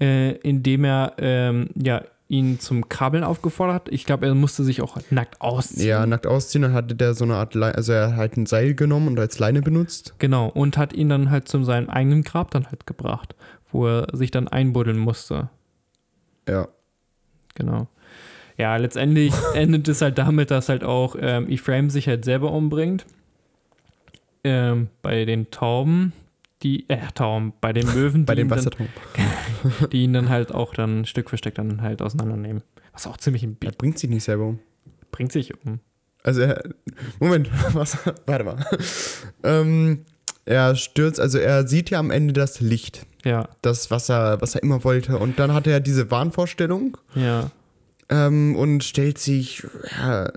[0.01, 3.89] äh, indem er ähm, ja ihn zum Krabbeln aufgefordert hat.
[3.91, 5.87] Ich glaube, er musste sich auch nackt ausziehen.
[5.87, 6.63] Ja, nackt ausziehen.
[6.63, 9.21] Dann hatte der so eine Art, Leine, also er hat halt ein Seil genommen und
[9.21, 10.15] als Leine benutzt.
[10.19, 13.37] Genau, und hat ihn dann halt zu seinem eigenen Grab dann halt gebracht,
[13.71, 15.51] wo er sich dann einbuddeln musste.
[16.49, 16.69] Ja.
[17.57, 17.89] Genau.
[18.57, 23.05] Ja, letztendlich endet es halt damit, dass halt auch ähm, Ephraim sich halt selber umbringt.
[24.45, 26.13] Ähm, bei den Tauben,
[26.63, 28.89] die, äh, Tauben, bei den Möwen, bei den ihn dann- Wassertauben.
[29.93, 32.63] die ihn dann halt auch dann Stück für Stück dann halt auseinandernehmen.
[32.93, 34.61] Was auch ziemlich ein Er Beat bringt sich nicht selber um.
[35.11, 35.81] bringt sich um.
[36.23, 36.63] Also er,
[37.21, 37.99] Moment, was?
[38.27, 38.65] Warte mal.
[39.43, 40.05] ähm,
[40.45, 44.55] er stürzt, also er sieht ja am Ende das Licht, Ja, das, was er, was
[44.55, 45.19] er immer wollte.
[45.19, 47.51] Und dann hat er diese Wahnvorstellung ja,
[48.09, 49.67] ähm, und stellt sich,
[49.99, 50.31] ja,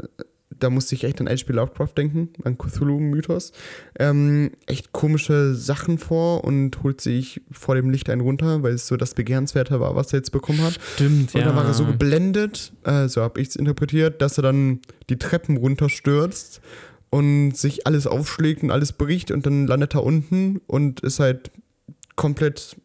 [0.49, 1.53] da musste ich echt an H.P.
[1.53, 3.53] Lovecraft denken, an Cthulhu-Mythos,
[3.99, 8.87] ähm, echt komische Sachen vor und holt sich vor dem Licht einen runter, weil es
[8.87, 10.79] so das Begehrenswerte war, was er jetzt bekommen hat.
[10.95, 11.45] stimmt, Und ja.
[11.45, 14.79] dann war er so geblendet, äh, so habe ich es interpretiert, dass er dann
[15.11, 16.59] die Treppen runterstürzt
[17.11, 21.51] und sich alles aufschlägt und alles bricht und dann landet er unten und ist halt
[22.19, 22.75] komplett,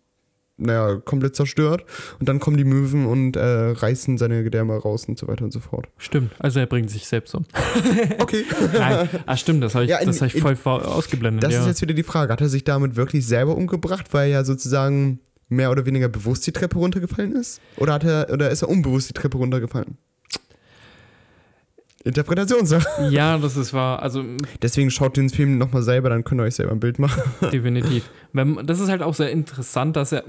[0.56, 1.84] naja, komplett zerstört.
[2.20, 5.52] Und dann kommen die Möwen und äh, reißen seine Gedärme raus und so weiter und
[5.52, 5.88] so fort.
[5.98, 7.44] Stimmt, also er bringt sich selbst um.
[8.20, 8.44] Okay.
[8.72, 11.42] Nein, ah, stimmt, das habe ich, Ja, in- das hab ich voll ausgeblendet.
[11.42, 11.60] Das ja.
[11.62, 12.32] ist jetzt wieder die Frage.
[12.32, 15.18] Hat er sich damit wirklich selber umgebracht, weil er ja sozusagen
[15.48, 17.60] mehr oder weniger bewusst die Treppe runtergefallen ist?
[17.76, 19.98] Oder, hat er, oder ist er unbewusst die Treppe runtergefallen?
[22.04, 23.08] Interpretationssache.
[23.10, 24.02] ja, das ist wahr.
[24.02, 24.24] Also
[24.62, 27.22] Deswegen schaut den Film nochmal selber, dann könnt ihr euch selber ein Bild machen.
[27.52, 28.10] definitiv.
[28.64, 30.24] Das ist halt auch sehr interessant, dass er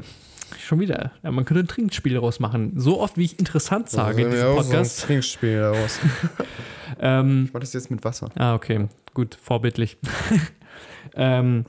[0.64, 2.74] schon wieder, ja, man könnte ein Trinkspiel daraus machen.
[2.76, 4.98] So oft, wie ich interessant sage in diesem Podcast.
[4.98, 6.00] So ein Trinkspiel daraus.
[7.00, 8.30] Ähm, Ich mach das jetzt mit Wasser.
[8.36, 8.88] Ah, okay.
[9.14, 9.98] Gut, vorbildlich.
[11.16, 11.66] ähm,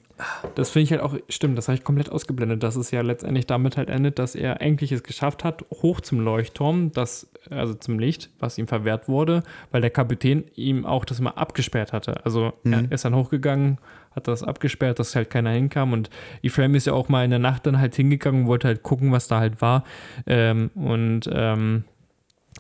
[0.55, 3.47] das finde ich halt auch, stimmt, das habe ich komplett ausgeblendet, dass es ja letztendlich
[3.47, 7.99] damit halt endet, dass er eigentlich es geschafft hat, hoch zum Leuchtturm, das, also zum
[7.99, 12.25] Licht, was ihm verwehrt wurde, weil der Kapitän ihm auch das mal abgesperrt hatte.
[12.25, 12.87] Also er Mhm.
[12.91, 13.79] ist dann hochgegangen,
[14.15, 16.09] hat das abgesperrt, dass halt keiner hinkam und
[16.43, 19.13] Ephraim ist ja auch mal in der Nacht dann halt hingegangen und wollte halt gucken,
[19.13, 19.85] was da halt war.
[20.27, 21.85] Ähm, und ähm,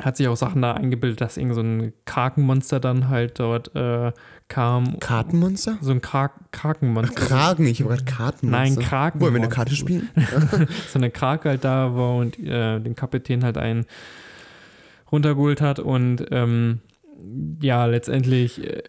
[0.02, 4.12] hat sich auch Sachen da eingebildet, dass irgend so ein Krakenmonster dann halt dort äh,
[4.48, 4.98] kam.
[5.00, 5.78] Kartenmonster?
[5.80, 7.14] So ein Krak Krakenmonster.
[7.14, 8.74] Kragen, ich habe gerade Kartenmonster.
[8.74, 9.20] Nein, Kraken.
[9.20, 10.08] Wollen wir eine Karte spielen?
[10.88, 13.86] so eine Krake halt da war und äh, den Kapitän halt einen
[15.10, 16.80] runtergeholt hat und ähm,
[17.62, 18.82] ja, letztendlich äh,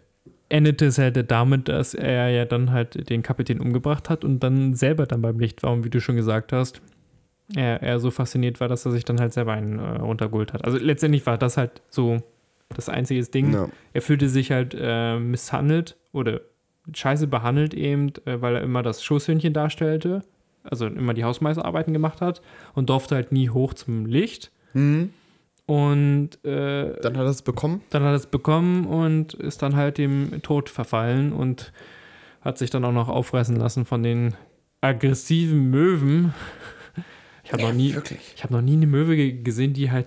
[0.48, 4.74] endete es halt damit, dass er ja dann halt den Kapitän umgebracht hat und dann
[4.74, 6.80] selber dann beim Licht war und wie du schon gesagt hast,
[7.54, 10.64] er, er so fasziniert war, dass er sich dann halt selber einen äh, runtergeholt hat.
[10.64, 12.18] Also letztendlich war das halt so
[12.74, 13.52] das einzige Ding.
[13.54, 13.68] Ja.
[13.94, 16.40] Er fühlte sich halt äh, misshandelt oder
[16.92, 20.22] scheiße behandelt eben, äh, weil er immer das Schoßhündchen darstellte,
[20.62, 22.42] also immer die Hausmeisterarbeiten gemacht hat
[22.74, 24.50] und durfte halt nie hoch zum Licht.
[24.74, 25.10] Mhm.
[25.64, 27.82] Und äh, Dann hat er es bekommen.
[27.90, 31.72] dann hat er es bekommen und ist dann halt dem Tod verfallen und
[32.40, 34.34] hat sich dann auch noch auffressen lassen von den
[34.80, 36.32] aggressiven Möwen.
[37.48, 38.20] Ich habe noch nie, Wirklich.
[38.36, 40.06] ich habe noch nie eine Möwe ge- gesehen, die halt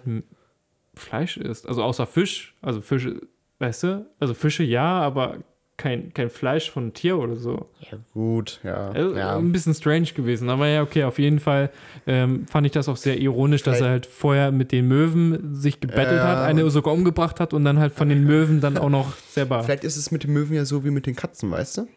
[0.96, 1.68] Fleisch isst.
[1.68, 2.56] Also außer Fisch.
[2.62, 3.22] Also Fische,
[3.60, 4.06] weißt du?
[4.20, 5.38] Also Fische ja, aber
[5.78, 7.70] kein, kein Fleisch von Tier oder so.
[7.92, 8.90] Ja, gut, ja.
[8.92, 9.36] Also ja.
[9.38, 10.50] Ein bisschen strange gewesen.
[10.50, 11.72] Aber ja, okay, auf jeden Fall
[12.06, 15.80] ähm, fand ich das auch sehr ironisch, dass er halt vorher mit den Möwen sich
[15.80, 16.28] gebettelt Ja.
[16.28, 19.64] hat, eine sogar umgebracht hat und dann halt von den Möwen dann auch noch selber.
[19.64, 21.88] Vielleicht ist es mit den Möwen ja so wie mit den Katzen, weißt du?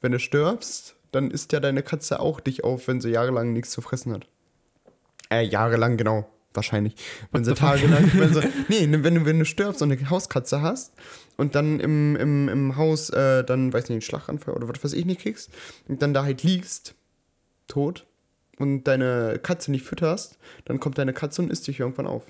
[0.00, 3.70] Wenn du stirbst, dann isst ja deine Katze auch dich auf, wenn sie jahrelang nichts
[3.70, 4.28] zu fressen hat.
[5.30, 6.30] Äh, jahrelang, genau.
[6.54, 6.94] Wahrscheinlich.
[7.32, 8.10] Wenn sie tagelang.
[8.14, 10.94] wenn sie, nee, ne, wenn du, wenn du stirbst und eine Hauskatze hast
[11.36, 14.94] und dann im, im, im Haus äh, dann, weiß nicht, einen Schlaganfall oder was weiß
[14.94, 15.50] ich nicht kriegst
[15.88, 16.94] und dann da halt liegst,
[17.68, 18.06] tot,
[18.58, 22.24] und deine Katze nicht fütterst, dann kommt deine Katze und isst dich irgendwann auf.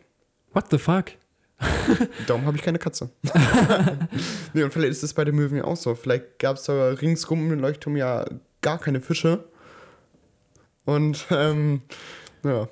[0.53, 1.13] What the fuck?
[2.27, 3.11] Darum habe ich keine Katze.
[4.53, 5.95] nee, und vielleicht ist es bei den Möwen ja auch so.
[5.95, 8.27] Vielleicht gab es da ringsrum um den Leuchtturm ja
[8.61, 9.45] gar keine Fische.
[10.85, 11.83] Und, ähm,
[12.43, 12.69] ja.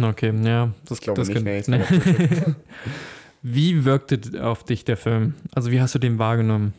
[0.00, 0.72] Okay, ja.
[0.88, 1.66] Das glaube ich nicht.
[1.66, 2.54] kann- Nee,
[3.42, 5.34] Wie wirkte auf dich der Film?
[5.54, 6.72] Also wie hast du den wahrgenommen?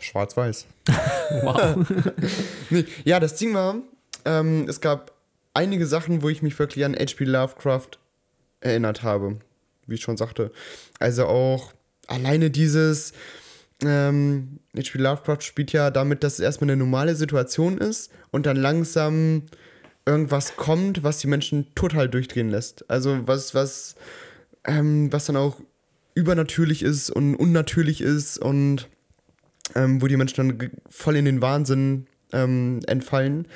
[0.00, 0.66] Schwarz-Weiß.
[1.42, 1.86] Wow.
[2.70, 3.76] Nee, ja, das Ding war,
[4.24, 5.12] ähm, es gab
[5.54, 7.24] einige Sachen, wo ich mich wirklich an H.P.
[7.24, 7.90] Lovecraft
[8.60, 9.36] erinnert habe,
[9.86, 10.50] wie ich schon sagte.
[10.98, 11.72] Also auch
[12.06, 13.12] alleine dieses,
[13.84, 14.98] ähm, H.P.
[14.98, 19.42] Lovecraft spielt ja damit, dass es erstmal eine normale Situation ist und dann langsam
[20.08, 22.88] irgendwas kommt, was die Menschen total durchdrehen lässt.
[22.90, 23.94] Also was, was,
[24.64, 25.60] ähm, was dann auch
[26.14, 28.88] übernatürlich ist und unnatürlich ist und
[29.74, 33.46] ähm, wo die Menschen dann voll in den Wahnsinn ähm, entfallen.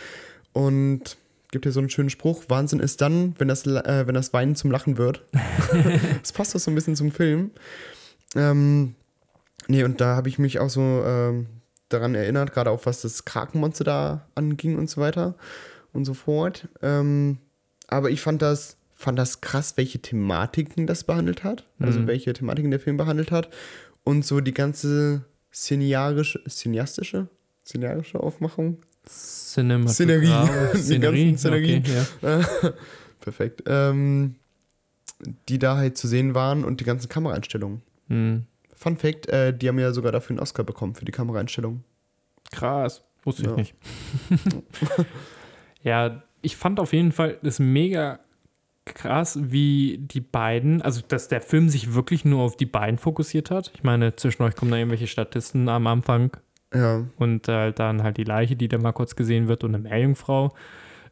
[0.52, 1.16] Und
[1.50, 4.54] gibt ja so einen schönen Spruch: Wahnsinn ist dann, wenn das, äh, wenn das Weinen
[4.54, 5.24] zum Lachen wird.
[6.20, 7.50] das passt doch so ein bisschen zum Film.
[8.36, 8.94] Ähm,
[9.68, 11.46] nee, und da habe ich mich auch so ähm,
[11.88, 15.34] daran erinnert, gerade auch was das Krakenmonster da anging und so weiter
[15.92, 16.68] und so fort.
[16.83, 17.38] Ähm,
[17.88, 21.66] aber ich fand das, fand das krass, welche Thematiken das behandelt hat.
[21.78, 22.07] Also Mhm.
[22.07, 23.50] welche Thematiken der Film behandelt hat.
[24.05, 27.28] Und so die ganze cinearische, cineastische,
[27.64, 28.78] cinearische Aufmachung.
[29.07, 30.70] Cinematograph, Szenerie.
[30.74, 31.24] Die Szenerie.
[31.24, 31.83] ganzen Szenerien.
[31.83, 32.72] Okay, ja.
[33.20, 33.62] Perfekt.
[33.66, 34.37] Ähm,
[35.48, 37.83] die da halt zu sehen waren und die ganzen Kameraeinstellungen.
[38.09, 38.44] Hm.
[38.74, 41.85] Fun Fact, äh, die haben ja sogar dafür einen Oscar bekommen für die Kameraeinstellungen.
[42.50, 43.55] Krass, wusste ich Ja.
[43.55, 43.74] nicht.
[45.83, 48.21] ja, ich fand auf jeden Fall das mega
[48.85, 53.51] krass, wie die beiden, also dass der Film sich wirklich nur auf die beiden fokussiert
[53.51, 53.71] hat.
[53.75, 56.37] Ich meine, zwischen euch kommen da irgendwelche Statisten am Anfang
[56.75, 59.85] Ja, und äh, dann halt die Leiche, die da mal kurz gesehen wird und eine
[59.85, 60.53] Meerjungfrau.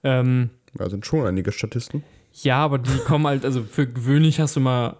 [0.02, 2.02] Ähm, da sind schon einige Statisten.
[2.32, 4.96] ja, aber die kommen halt, also für gewöhnlich hast du mal,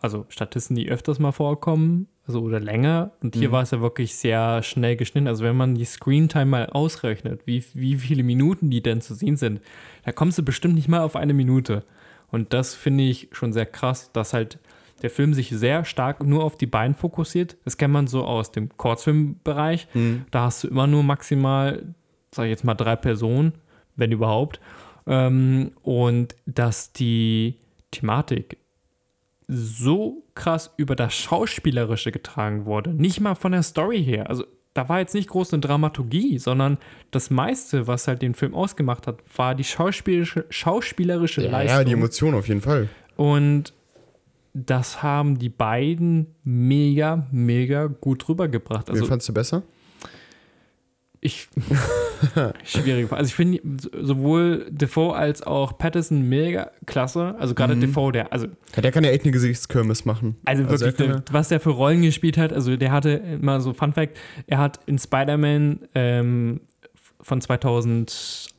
[0.00, 3.12] also Statisten, die öfters mal vorkommen, also oder länger.
[3.22, 3.52] Und hier Mhm.
[3.52, 5.28] war es ja wirklich sehr schnell geschnitten.
[5.28, 9.36] Also wenn man die Screentime mal ausrechnet, wie, wie viele Minuten die denn zu sehen
[9.36, 9.60] sind,
[10.04, 11.84] da kommst du bestimmt nicht mal auf eine Minute.
[12.30, 14.58] Und das finde ich schon sehr krass, dass halt
[15.02, 17.56] der Film sich sehr stark nur auf die beiden fokussiert.
[17.64, 19.88] Das kennt man so aus dem Kurzfilmbereich.
[20.30, 21.94] Da hast du immer nur maximal,
[22.34, 23.52] sag ich jetzt mal, drei Personen,
[23.94, 24.58] wenn überhaupt.
[25.06, 27.56] Ähm, und dass die
[27.90, 28.58] Thematik
[29.48, 32.90] so krass über das Schauspielerische getragen wurde.
[32.92, 34.28] Nicht mal von der Story her.
[34.28, 36.78] Also da war jetzt nicht groß eine Dramaturgie, sondern
[37.10, 41.78] das meiste, was halt den Film ausgemacht hat, war die schauspielerische, schauspielerische Ja, Leistung.
[41.78, 42.88] ja, die Emotion auf jeden Fall.
[43.16, 43.72] Und
[44.52, 48.88] das haben die beiden mega, mega gut rübergebracht.
[48.88, 49.62] Wie Also fandst du besser?
[51.26, 51.48] Ich
[52.64, 53.12] schwierig.
[53.12, 53.60] Also ich finde
[54.00, 57.34] sowohl Defoe als auch Patterson mega klasse.
[57.38, 57.80] Also gerade Mhm.
[57.80, 60.36] Defoe, der, also, Ja, der kann ja echt eine Gesichtskirmes machen.
[60.44, 63.72] also er wirklich, der, was der für Rollen gespielt hat, also der hatte immer so
[63.72, 66.60] Fun Fact, er hat in Spider-Man ähm,
[67.20, 67.40] von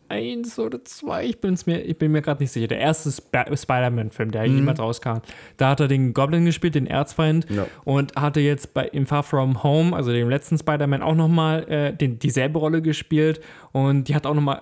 [0.09, 3.29] 2001 oder 2, ich, bin's mir, ich bin mir gerade nicht sicher, der erste Sp
[3.55, 4.55] Spider-Man-Film, der Mhm.
[4.55, 5.17] jemals rauskam,
[5.57, 7.67] da hat er den Goblin gespielt, den Erzfeind, Ja.
[7.83, 11.93] und hatte jetzt bei im Far From Home, also dem letzten Spider-Man, auch nochmal äh,
[11.93, 13.41] den- dieselbe Rolle gespielt
[13.71, 14.61] und die hat auch nochmal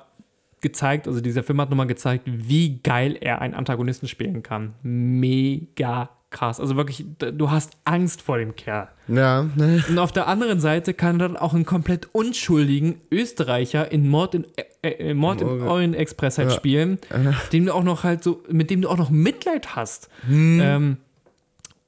[0.62, 4.74] gezeigt, also dieser Film hat nochmal gezeigt, wie geil er einen Antagonisten spielen kann.
[4.82, 6.60] Mega krass.
[6.60, 8.90] Also wirklich, du hast Angst vor dem Kerl.
[9.08, 9.84] Ja, ne?
[9.90, 14.36] Und auf der anderen Seite kann er dann auch einen komplett unschuldigen Österreicher in Mord,
[14.36, 14.46] in,
[14.84, 15.96] äh, äh, Mord im Orient.
[15.96, 16.56] Express halt Ja.
[16.56, 17.00] spielen,
[17.54, 20.10] dem du auch noch halt so, mit dem du auch noch Mitleid hast.
[20.28, 20.60] Hm.
[20.62, 20.98] Ähm,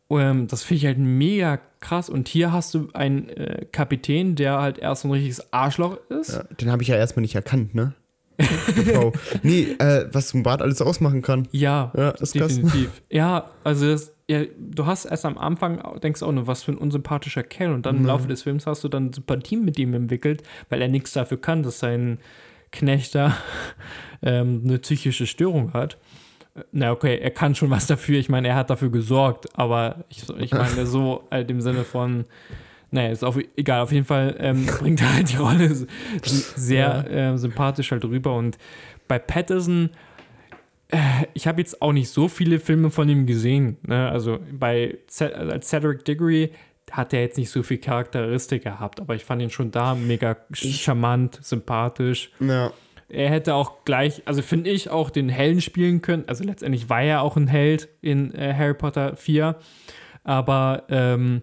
[0.09, 2.09] ähm, das finde ich halt mega krass.
[2.09, 6.35] Und hier hast du einen äh, Kapitän, der halt erst so ein richtiges Arschloch ist.
[6.35, 7.93] ja, den habe ich ja erstmal nicht erkannt, ne?
[8.39, 9.13] Frau.
[9.43, 11.47] nee, äh, was ein Bart alles ausmachen kann.
[11.51, 12.55] Ja, Ja, das ist krass.
[12.55, 13.01] definitiv.
[13.09, 16.77] Ja, also das, ja, du hast erst am Anfang, denkst auch nur, was für ein
[16.77, 17.73] unsympathischer Kerl.
[17.73, 18.07] Und dann im Mhm.
[18.07, 21.63] Laufe des Films hast du dann Sympathie mit ihm entwickelt, weil er nichts dafür kann,
[21.63, 22.19] dass sein
[22.71, 23.35] Knecht da
[24.21, 25.97] ähm, eine psychische Störung hat.
[26.71, 28.17] Na, okay, er kann schon was dafür.
[28.19, 32.25] Ich meine, er hat dafür gesorgt, aber ich, ich meine so halt im Sinne von,
[32.91, 33.81] naja, ist auch egal.
[33.81, 35.69] Auf jeden Fall ähm, bringt er halt die Rolle
[36.23, 38.35] sehr äh, sympathisch halt rüber.
[38.35, 38.57] Und
[39.07, 39.89] bei Patterson,
[40.89, 40.97] äh,
[41.33, 43.77] ich habe jetzt auch nicht so viele Filme von ihm gesehen.
[43.85, 44.09] Ne?
[44.09, 46.51] Also bei Ce- als Cedric Diggory
[46.91, 50.37] hat er jetzt nicht so viel Charakteristik gehabt, aber ich fand ihn schon da mega
[50.53, 52.31] charmant, sympathisch.
[52.39, 52.71] Ja.
[53.09, 56.23] Er hätte auch gleich, also finde ich, auch den Helden spielen können.
[56.27, 59.55] Also letztendlich war er auch ein Held in äh, Harry Potter 4.
[60.23, 61.41] Aber ähm,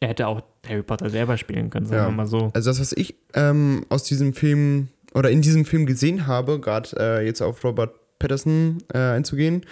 [0.00, 2.08] er hätte auch Harry Potter selber spielen können, sagen Ja.
[2.08, 2.50] wir mal so.
[2.54, 6.90] Also das, was ich ähm, aus diesem Film oder in diesem Film gesehen habe, gerade
[6.98, 9.64] äh, jetzt auf Robert Patterson äh, einzugehen,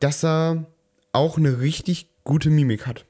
[0.00, 0.66] dass er
[1.12, 3.04] auch eine richtig gute Mimik hat.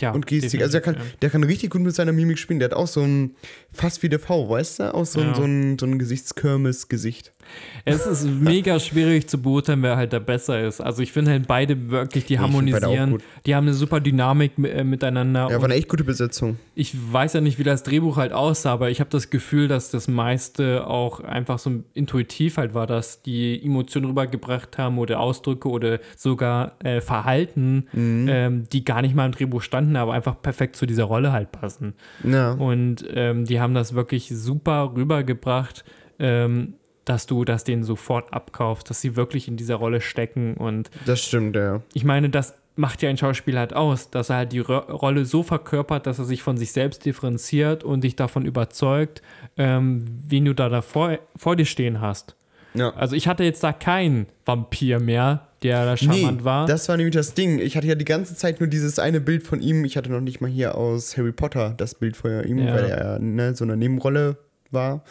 [0.00, 0.60] Ja, und Gestik.
[0.60, 2.58] Also der kann, definitiv, der kann richtig gut mit seiner Mimik spielen.
[2.58, 3.34] Der hat auch so ein,
[3.72, 4.94] fast wie der V, weißt du?
[4.94, 5.34] Auch so, ein, Ja.
[5.34, 7.32] so ein, so ein Gesichtskirmes-Gesicht.
[7.84, 10.80] Es ist mega schwierig zu beurteilen, wer halt da besser ist.
[10.80, 13.18] Also ich finde halt beide wirklich, die ich harmonisieren.
[13.46, 15.46] Die haben eine super Dynamik äh, miteinander.
[15.48, 16.58] Ja, war eine echt gute Besetzung.
[16.74, 19.92] ich weiß ja nicht, wie das Drehbuch halt aussah, aber ich habe das Gefühl, dass
[19.92, 25.68] das meiste auch einfach so intuitiv halt war, dass die Emotionen rübergebracht haben oder Ausdrücke
[25.68, 28.26] oder sogar äh, Verhalten, Mhm.
[28.28, 31.52] ähm, die gar nicht mal im Drehbuch standen, aber einfach perfekt zu dieser Rolle halt
[31.52, 31.94] passen.
[32.24, 32.52] Ja.
[32.52, 35.84] Und ähm, die haben das wirklich super rübergebracht,
[36.18, 40.54] ähm, dass du das denen sofort abkaufst, dass sie wirklich in dieser Rolle stecken.
[40.54, 41.82] Und Das stimmt, ja.
[41.92, 45.24] ich meine, das macht ja ein Schauspieler halt aus, dass er halt die Ro Rolle
[45.24, 49.22] so verkörpert, dass er sich von sich selbst differenziert und dich davon überzeugt,
[49.56, 52.36] ähm, wen du da davor, vor dir stehen hast.
[52.74, 52.90] Ja.
[52.90, 56.66] Also ich hatte jetzt da keinen Vampir mehr, der da charmant war.
[56.66, 57.58] das war nämlich das Ding.
[57.58, 59.84] Ich hatte ja die ganze Zeit nur dieses eine Bild von ihm.
[59.84, 62.74] Ich hatte noch nicht mal hier aus Harry Potter das Bild von ihm, Ja.
[62.74, 64.36] weil er ne, so eine Nebenrolle
[64.70, 65.02] war.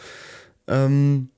[0.67, 1.29] Ähm,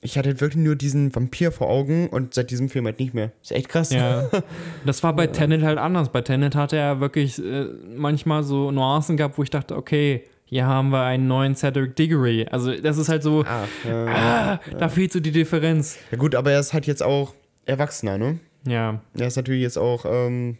[0.00, 3.14] ich hatte halt wirklich nur diesen Vampir vor Augen und seit diesem Film halt nicht
[3.14, 3.32] mehr.
[3.42, 3.90] Ist echt krass.
[3.90, 4.28] Ja,
[4.86, 6.10] das war bei Tenet halt anders.
[6.10, 10.66] Bei Tenet hatte er wirklich äh, manchmal so Nuancen gehabt, wo ich dachte, okay, hier
[10.66, 12.46] haben wir einen neuen Cedric Diggory.
[12.50, 14.06] Also das ist halt so, Ach, ja.
[14.06, 15.98] ah, da fehlt so die Differenz.
[16.10, 17.34] ja gut, aber er ist halt jetzt auch
[17.68, 18.38] Erwachsener, ne?
[18.66, 20.58] Ja, Er ist natürlich jetzt auch, ähm,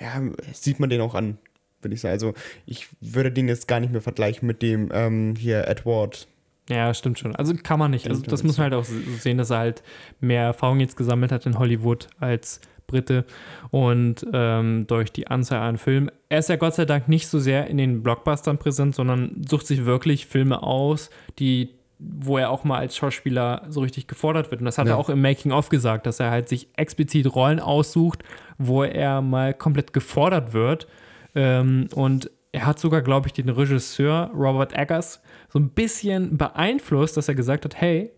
[0.00, 1.38] ja, sieht man den auch an,
[1.82, 2.12] würde ich sagen.
[2.12, 2.34] Also
[2.66, 6.26] ich würde den jetzt gar nicht mehr vergleichen mit dem ähm, hier Edward.
[6.68, 7.36] ja, stimmt schon.
[7.36, 8.08] Also kann man nicht.
[8.08, 9.82] Also das muss man halt auch so sehen, dass er halt
[10.20, 13.24] mehr Erfahrung jetzt gesammelt hat in Hollywood als Brite
[13.70, 16.10] und ähm, durch die Anzahl an Filmen.
[16.28, 19.66] Er ist ja Gott sei Dank nicht so sehr in den Blockbustern präsent, sondern sucht
[19.66, 24.60] sich wirklich Filme aus, die wo er auch mal als Schauspieler so richtig gefordert wird.
[24.60, 24.94] Und das hat Ja.
[24.94, 28.22] er auch im Making-of gesagt, dass er halt sich explizit Rollen aussucht,
[28.58, 30.86] wo er mal komplett gefordert wird.
[31.34, 35.20] Ähm, und er hat sogar, glaube ich, den Regisseur Robert Eggers
[35.52, 38.10] so ein bisschen beeinflusst, dass er gesagt hat, hey,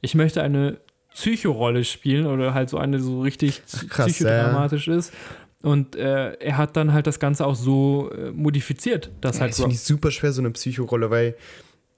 [0.00, 0.78] ich möchte eine
[1.12, 5.12] Psychorolle spielen oder halt so eine so richtig Krass, psychodramatisch ist.
[5.62, 9.52] Und äh, er hat dann halt das Ganze auch so äh, modifiziert, dass Ja, halt
[9.52, 11.36] das finde ich super schwer, so eine Psychorolle, weil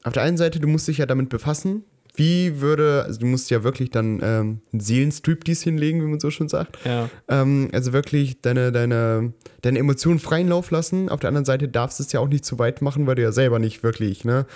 [0.07, 3.51] auf der einen Seite, du musst dich ja damit befassen, wie würde, also du musst
[3.51, 6.79] ja wirklich dann ähm, einen Seelenstriptease hinlegen, wie man so schon sagt.
[6.87, 11.11] ja, Ähm, also wirklich deine, deine, deine Emotionen freien Lauf lassen.
[11.11, 13.23] Auf der anderen Seite darfst du es ja auch nicht zu weit machen, weil du
[13.23, 14.47] ja selber nicht wirklich, ne,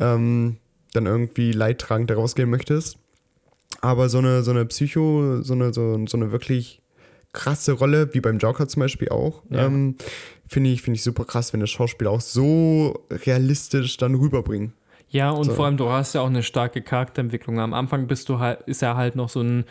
[0.00, 0.56] ähm,
[0.94, 2.98] dann irgendwie leidtragend da rausgehen möchtest.
[3.82, 6.80] Aber so eine, so eine Psycho, so eine, so, so eine wirklich
[7.32, 9.66] krasse Rolle, wie beim Joker zum Beispiel auch, Ja.
[9.66, 9.96] ähm,
[10.48, 14.72] finde ich, finde ich super krass, wenn das Schauspiel auch so realistisch dann rüberbringen.
[15.16, 15.52] Ja, und So.
[15.52, 17.58] vor allem, du hast ja auch eine starke Charakterentwicklung.
[17.60, 19.64] Am Anfang bist du halt, ist er halt noch so ein,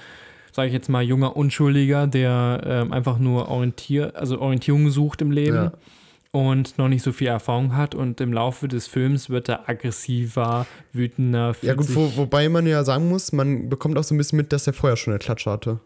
[0.51, 5.31] sage ich jetzt mal, junger Unschuldiger, der ähm, einfach nur Orientier, also Orientierung sucht im
[5.31, 5.71] Leben Ja.
[6.31, 7.93] und noch nicht so viel Erfahrung hat.
[7.95, 11.55] Und im Laufe des Films wird er aggressiver, wütender.
[11.61, 14.51] Ja gut, wo, wobei man ja sagen muss, man bekommt auch so ein bisschen mit,
[14.53, 15.79] dass er vorher schon eine Klatsche hatte.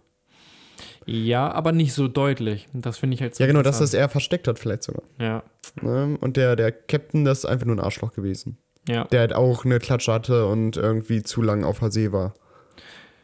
[1.06, 2.68] ja, aber nicht so deutlich.
[2.74, 4.02] Das finde ich halt so Ja genau, dass das interessant.
[4.02, 5.04] er versteckt hat vielleicht sogar.
[5.20, 5.44] Ja,
[5.82, 6.18] Ne?
[6.20, 8.58] Und der, der Captain, das ist einfach nur ein Arschloch gewesen.
[8.90, 12.34] Ja, Der halt auch eine Klatsche hatte und irgendwie zu lang auf der See war.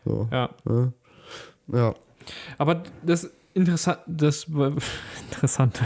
[0.06, 0.50] So, ja.
[0.66, 0.94] ne?
[1.68, 1.96] Ja.
[2.58, 5.82] Aber das interessant, das interessant.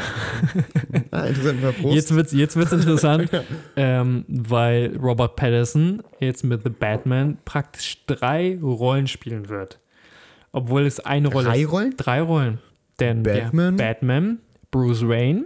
[1.12, 1.96] Ah, interessant, war Prost.
[1.96, 3.30] Jetzt wird's, jetzt wird's interessant,
[3.76, 9.80] ähm, weil Robert Pattinson jetzt mit The Batman praktisch drei Rollen spielen wird.
[10.52, 11.72] Obwohl es eine Rolle Drei ist.
[11.72, 11.94] Rollen?
[11.96, 12.60] Drei Rollen.
[13.00, 13.78] Denn Batman?
[13.78, 14.40] Batman,
[14.72, 15.46] Bruce Wayne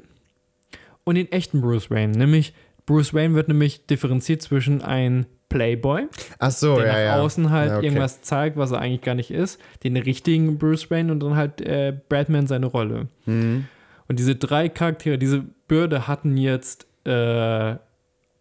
[1.04, 2.17] und den echten Bruce Wayne.
[2.17, 2.54] Nämlich,
[2.86, 6.08] Bruce Wayne wird nämlich differenziert zwischen ein Playboy,
[6.39, 7.22] Ach so, der ja, nach ja.
[7.22, 7.86] außen halt Ja, okay.
[7.86, 11.62] irgendwas zeigt, was er eigentlich gar nicht ist, den richtigen Bruce Wayne und dann halt
[11.62, 13.08] äh, Batman seine Rolle.
[13.26, 13.65] Mhm.
[14.08, 17.76] Und diese drei Charaktere, diese Bürde hatten jetzt äh,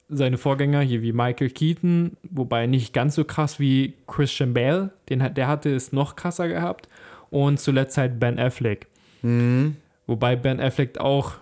[0.09, 5.23] seine Vorgänger hier wie Michael Keaton, wobei nicht ganz so krass wie Christian Bale, den,
[5.23, 6.89] hat- der hatte es noch krasser gehabt.
[7.31, 8.89] Und zuletzt halt Ben Affleck.
[9.23, 9.77] Mhm.
[10.07, 11.35] Wobei Ben Affleck auch,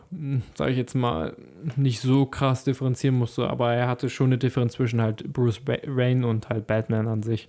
[0.55, 1.35] sage ich jetzt mal,
[1.77, 6.27] nicht so krass differenzieren musste, aber er hatte schon eine Differenz zwischen halt Bruce Wayne
[6.27, 7.49] und halt Batman an sich.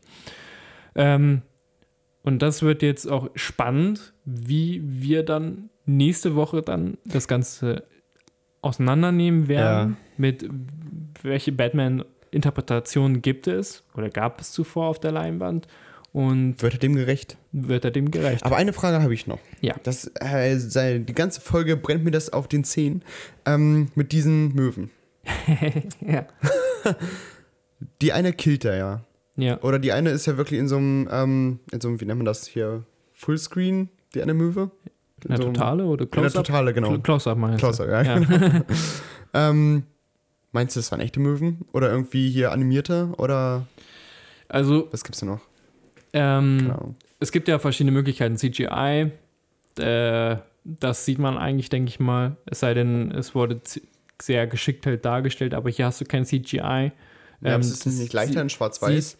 [0.95, 1.41] Ähm,
[2.23, 7.83] und das wird jetzt auch spannend, wie wir dann nächste Woche dann das Ganze
[8.61, 9.97] auseinandernehmen werden, Ja.
[10.17, 10.49] mit
[11.23, 15.67] welche Batman-Interpretationen gibt es oder gab es zuvor auf der Leinwand
[16.13, 17.37] und Wird er dem gerecht?
[17.53, 18.43] wird er dem gerecht?
[18.45, 19.39] Aber eine Frage habe ich noch.
[19.61, 19.75] Ja.
[19.83, 20.57] Das, äh,
[20.99, 23.03] die ganze Folge brennt mir das auf den Zehen
[23.45, 24.89] ähm, mit diesen Möwen.
[26.01, 26.25] ja.
[28.01, 29.01] Die eine killt er ja.
[29.37, 29.59] ja.
[29.61, 32.19] Oder die eine ist ja wirklich in so einem, ähm, in so einem, wie nennt
[32.19, 32.83] man das hier,
[33.13, 34.69] Fullscreen, die eine Möwe?
[35.23, 36.45] In der So- Totale oder In der Close-Up?
[36.45, 36.97] Totale, genau.
[36.99, 37.91] Close-Up meinst Close-Up, du?
[37.93, 38.19] ja.
[38.19, 38.61] Ja.
[39.33, 39.83] Ähm,
[40.51, 41.59] meinst du, das waren echte Möwen?
[41.71, 43.09] Oder irgendwie hier animierte?
[43.17, 43.65] Oder
[44.49, 45.39] Also, was gibt's denn noch?
[46.13, 46.95] Ähm, Ahnung.
[47.19, 48.37] es gibt ja verschiedene Möglichkeiten.
[48.37, 49.11] CGI,
[49.79, 52.37] äh, das sieht man eigentlich, denke ich mal.
[52.45, 53.61] Es sei denn, es wurde
[54.21, 56.57] sehr geschickt halt dargestellt, aber hier hast du kein CGI.
[56.59, 56.91] Ja,
[57.43, 59.17] Ähm, aber es ist das nicht leichter in Schwarz-Weiß.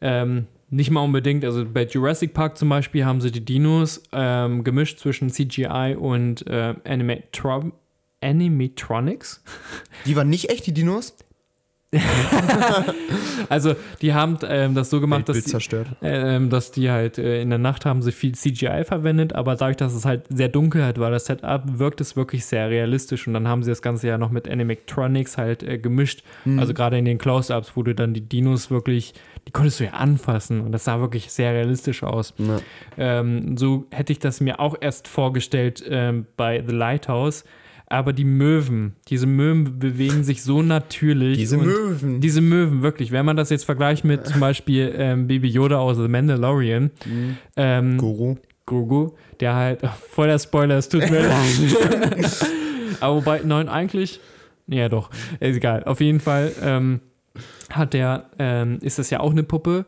[0.00, 1.44] Ähm, nicht mal unbedingt.
[1.44, 6.46] Also bei Jurassic Park zum Beispiel haben sie die Dinos ähm, gemischt zwischen CGI und
[6.46, 7.72] äh, Animatro
[8.22, 9.42] Animatronics.
[10.04, 11.14] Die waren nicht echt, die Dinos?
[13.48, 15.56] Also die haben ähm, das so gemacht, dass die,
[16.02, 19.76] ähm, dass die halt äh, in der Nacht haben sie viel CGI verwendet, aber dadurch,
[19.76, 23.34] dass es halt sehr dunkel halt war, das Setup, wirkt es wirklich sehr realistisch und
[23.34, 26.22] dann haben sie das Ganze ja noch mit Animatronics halt äh, gemischt.
[26.44, 26.60] Mhm.
[26.60, 29.14] Also gerade in den Close-Ups, wo du dann die Dinos wirklich,
[29.48, 32.34] die konntest du ja anfassen und das sah wirklich sehr realistisch aus.
[32.38, 32.60] Ja.
[32.98, 37.44] Ähm, so hätte ich das mir auch erst vorgestellt ähm, bei The Lighthouse.
[37.92, 41.36] Aber die Möwen, diese Möwen bewegen sich so natürlich.
[41.38, 42.20] Diese Möwen.
[42.20, 43.10] Diese Möwen, wirklich.
[43.10, 47.36] Wenn man das jetzt vergleicht mit zum Beispiel ähm, Baby Yoda aus The Mandalorian, Mhm.
[47.56, 48.36] ähm, Guru.
[48.64, 49.10] Grogu,
[49.40, 49.80] der halt,
[50.10, 52.46] voll der Spoiler, es tut mir leid.
[53.00, 54.20] Aber wobei, nein, eigentlich,
[54.68, 55.10] ja doch,
[55.40, 55.82] ist egal.
[55.84, 57.00] Auf jeden Fall ähm,
[57.70, 59.84] hat der, ähm, ist das ja auch eine Puppe,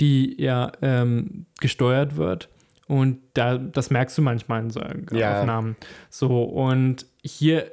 [0.00, 2.48] die ja ähm, gesteuert wird.
[2.86, 4.80] Und da, das merkst du manchmal in so
[5.12, 5.40] Ja.
[5.40, 5.76] Aufnahmen.
[6.10, 7.70] So, und hier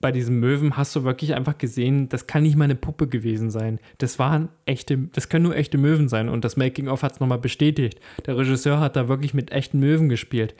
[0.00, 3.50] bei diesem Möwen hast du wirklich einfach gesehen, das kann nicht mal eine Puppe gewesen
[3.50, 3.78] sein.
[3.98, 6.28] Das waren echte, das können nur echte Möwen sein.
[6.28, 8.00] Und das Making-of hat es nochmal bestätigt.
[8.26, 10.54] Der Regisseur hat da wirklich mit echten Möwen gespielt.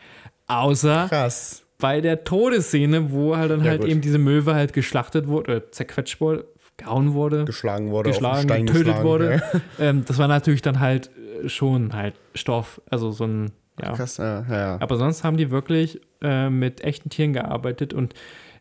[0.47, 1.65] Außer Krass.
[1.79, 3.91] bei der Todesszene, wo halt dann Ja, halt gut.
[3.91, 8.11] eben diese Möwe halt geschlachtet wurde, oder zerquetscht wurde, gehauen wurde, Geschlagen wurde.
[8.11, 9.43] geschlagen, getötet geschlagen, wurde.
[9.53, 9.61] Ja.
[9.91, 11.11] ähm, das war natürlich dann halt
[11.45, 13.93] äh, schon halt Stoff, also so ein, ja.
[13.93, 14.77] Krass, ja, ja.
[14.81, 18.15] Aber sonst haben die wirklich äh, mit echten Tieren gearbeitet und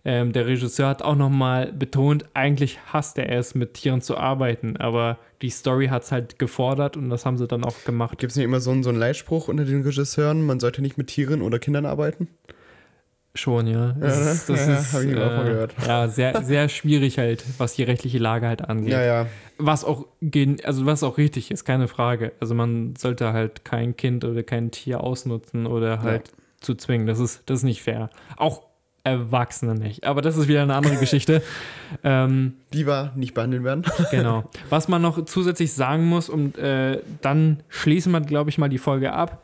[0.03, 4.77] ähm, der Regisseur hat auch nochmal betont, eigentlich hasst er es, mit Tieren zu arbeiten,
[4.77, 8.17] aber die Story hat es halt gefordert und das haben sie dann auch gemacht.
[8.17, 10.97] Gibt es nicht immer so einen, so einen Leitspruch unter den Regisseuren, man sollte nicht
[10.97, 12.29] mit Tieren oder Kindern arbeiten?
[13.33, 13.93] Schon, ja.
[13.99, 15.73] Das Ja, das ja, ist, hab ich auch mal gehört.
[15.87, 18.91] Ja, sehr, sehr schwierig halt, was die rechtliche Lage halt angeht.
[18.91, 19.25] Ja, ja.
[19.57, 22.33] Was auch, gen- also was auch richtig ist, keine Frage.
[22.41, 27.07] Also man sollte halt kein Kind oder kein Tier ausnutzen oder halt zu zwingen.
[27.07, 28.09] Das ist, das ist nicht fair.
[28.37, 28.63] Auch
[29.03, 30.05] Erwachsene nicht.
[30.05, 31.41] Aber das ist wieder eine andere Geschichte.
[32.05, 33.83] Ähm, Lieber nicht behandeln werden.
[34.11, 34.45] genau.
[34.69, 38.77] Was man noch zusätzlich sagen muss, und äh, dann schließen wir, glaube ich, mal die
[38.77, 39.43] Folge ab.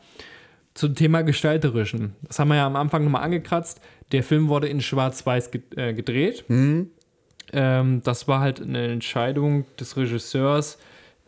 [0.78, 2.14] Zum Thema Gestalterischen.
[2.22, 3.80] Das haben wir ja am Anfang nochmal angekratzt.
[4.12, 6.44] Der Film wurde in Schwarz-Weiß äh, gedreht.
[6.46, 6.92] Hm?
[7.52, 10.78] Ähm, das war halt eine Entscheidung des Regisseurs,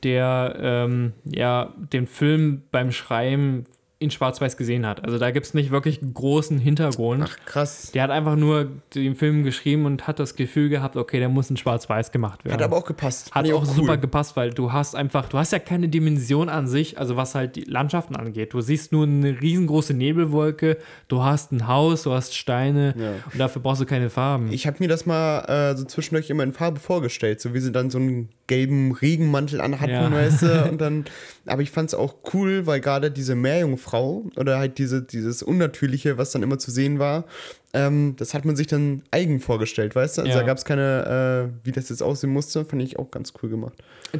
[0.04, 3.66] der ähm, ja den Film beim Schreiben
[4.00, 5.04] in Schwarz-Weiß gesehen hat.
[5.04, 7.22] Also da gibt es nicht wirklich großen Hintergrund.
[7.26, 7.92] Ach, krass.
[7.92, 11.50] Der hat einfach nur den Film geschrieben und hat das Gefühl gehabt, okay, der muss
[11.50, 12.54] in Schwarz-Weiß gemacht werden.
[12.54, 13.26] Hat aber auch gepasst.
[13.26, 13.74] Hat Fand ich auch cool.
[13.74, 17.34] super gepasst, weil du hast einfach, du hast ja keine Dimension an sich, also was
[17.34, 18.54] halt die Landschaften angeht.
[18.54, 20.78] Du siehst nur eine riesengroße Nebelwolke,
[21.08, 23.12] du hast ein Haus, du hast Steine Ja.
[23.30, 24.50] und dafür brauchst du keine Farben.
[24.50, 27.70] Ich habe mir das mal äh, so zwischendurch immer in Farbe vorgestellt, so wie sie
[27.70, 30.12] dann so einen gelben Regenmantel anhatten, Ja.
[30.12, 31.04] weißt du, und dann,
[31.46, 36.18] aber ich fand es auch cool, weil gerade diese Meerjungfrau oder halt diese, dieses Unnatürliche,
[36.18, 37.24] was dann immer zu sehen war,
[37.72, 40.40] ähm, das hat man sich dann eigen vorgestellt, weißt du, also Ja.
[40.40, 43.48] da gab es keine, äh, wie das jetzt aussehen musste, fand ich auch ganz cool
[43.50, 43.74] gemacht.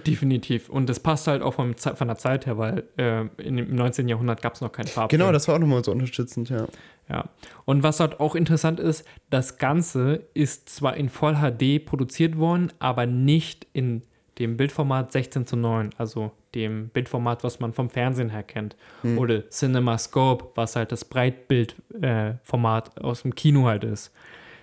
[0.06, 0.68] Definitiv.
[0.68, 4.06] Und das passt halt auch vom, von der Zeit her, weil äh, im 19.
[4.08, 5.20] Jahrhundert gab es noch keinen Farbfilm.
[5.20, 6.66] Genau, das war auch nochmal so unterstützend, ja.
[7.08, 7.28] Ja.
[7.64, 12.72] Und was halt auch interessant ist, das Ganze ist zwar in Voll HD produziert worden,
[12.78, 14.02] aber nicht in
[14.41, 18.74] dem Bildformat 16 zu 9, also dem Bildformat, was man vom Fernsehen her kennt.
[19.16, 24.12] Oder CinemaScope, was halt das Breitbildformat äh, aus dem Kino halt ist.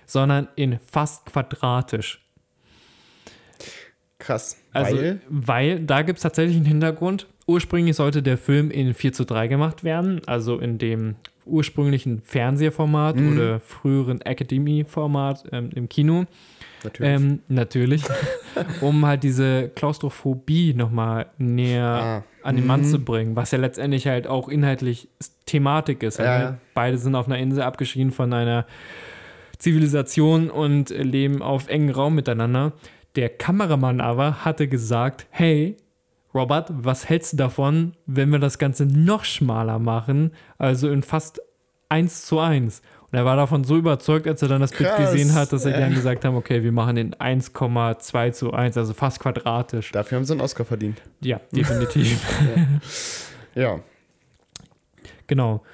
[0.04, 2.20] Sondern in fast quadratisch.
[4.18, 4.56] Krass.
[4.72, 7.26] Also, weil, weil da gibt es tatsächlich einen Hintergrund.
[7.46, 11.14] Ursprünglich sollte der Film in 4 zu 3 gemacht werden, also in dem
[11.46, 13.32] ursprünglichen Fernsehformat Mhm.
[13.32, 16.26] oder früheren Academy-Format ähm, im Kino.
[16.84, 17.12] Natürlich.
[17.12, 18.04] Ähm, natürlich.
[18.80, 22.86] um halt diese Klaustrophobie nochmal näher Ah, an den Mann mhm.
[22.86, 25.08] zu bringen, was ja letztendlich halt auch inhaltlich
[25.46, 26.18] Thematik ist.
[26.18, 26.56] Ja, Also.
[26.74, 28.66] Beide sind auf einer Insel abgeschieden von einer
[29.58, 32.72] Zivilisation und leben auf engem Raum miteinander.
[33.16, 35.76] Der Kameramann aber hatte gesagt, hey,
[36.34, 41.40] Robert, was hältst du davon, wenn wir das Ganze noch schmaler machen, also in fast
[41.88, 42.82] 1 zu 1?
[43.10, 45.64] Und er war davon so überzeugt, als er dann das Bild Krass, gesehen hat, dass
[45.64, 45.80] er ja.
[45.80, 49.92] dann gesagt haben, okay, wir machen in 1,2 zu 1, also fast quadratisch.
[49.92, 51.00] dafür haben sie einen Oscar verdient.
[51.20, 52.20] Ja, definitiv.
[53.54, 53.80] Ja.
[55.26, 55.64] Genau.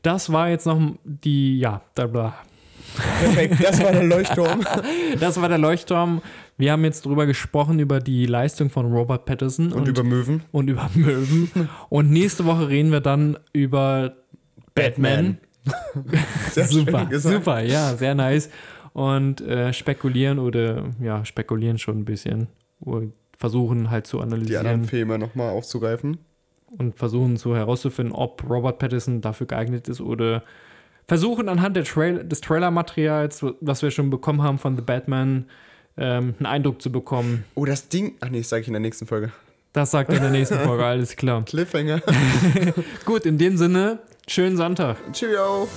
[0.00, 2.34] das war jetzt noch die, ja, da, bla.
[3.20, 4.60] Perfekt, das war der Leuchtturm.
[5.20, 6.22] Das war der Leuchtturm.
[6.56, 10.44] Wir haben jetzt drüber gesprochen, über die Leistung von Robert Pattinson Und, über Möwen.
[10.50, 11.68] und über Möwen.
[11.90, 14.14] Und nächste Woche reden wir dann über
[14.74, 15.24] Batman.
[15.24, 15.45] Schön
[16.52, 18.50] super, super, ja, sehr nice.
[18.92, 22.48] Und äh, spekulieren oder ja, spekulieren schon ein bisschen.
[22.80, 26.18] Und versuchen halt zu Die anderen analysieren Filme nochmal aufzugreifen.
[26.78, 30.42] und versuchen so herauszufinden, ob Robert Pattinson dafür geeignet ist oder
[31.06, 35.46] versuchen anhand der Trail des Trailer-Materials, was wir schon bekommen haben von The Batman,
[35.98, 37.44] ähm, einen Eindruck zu bekommen.
[37.54, 38.14] Oh, das Ding.
[38.20, 39.32] Ach nee, das sage ich in der nächsten Folge.
[39.72, 41.44] Das sagt er in der nächsten Folge, alles klar.
[41.44, 42.00] Cliffhanger.
[43.04, 43.98] Gut, in dem Sinne,
[44.28, 44.96] schönen Sonntag.
[45.12, 45.68] Cheerio.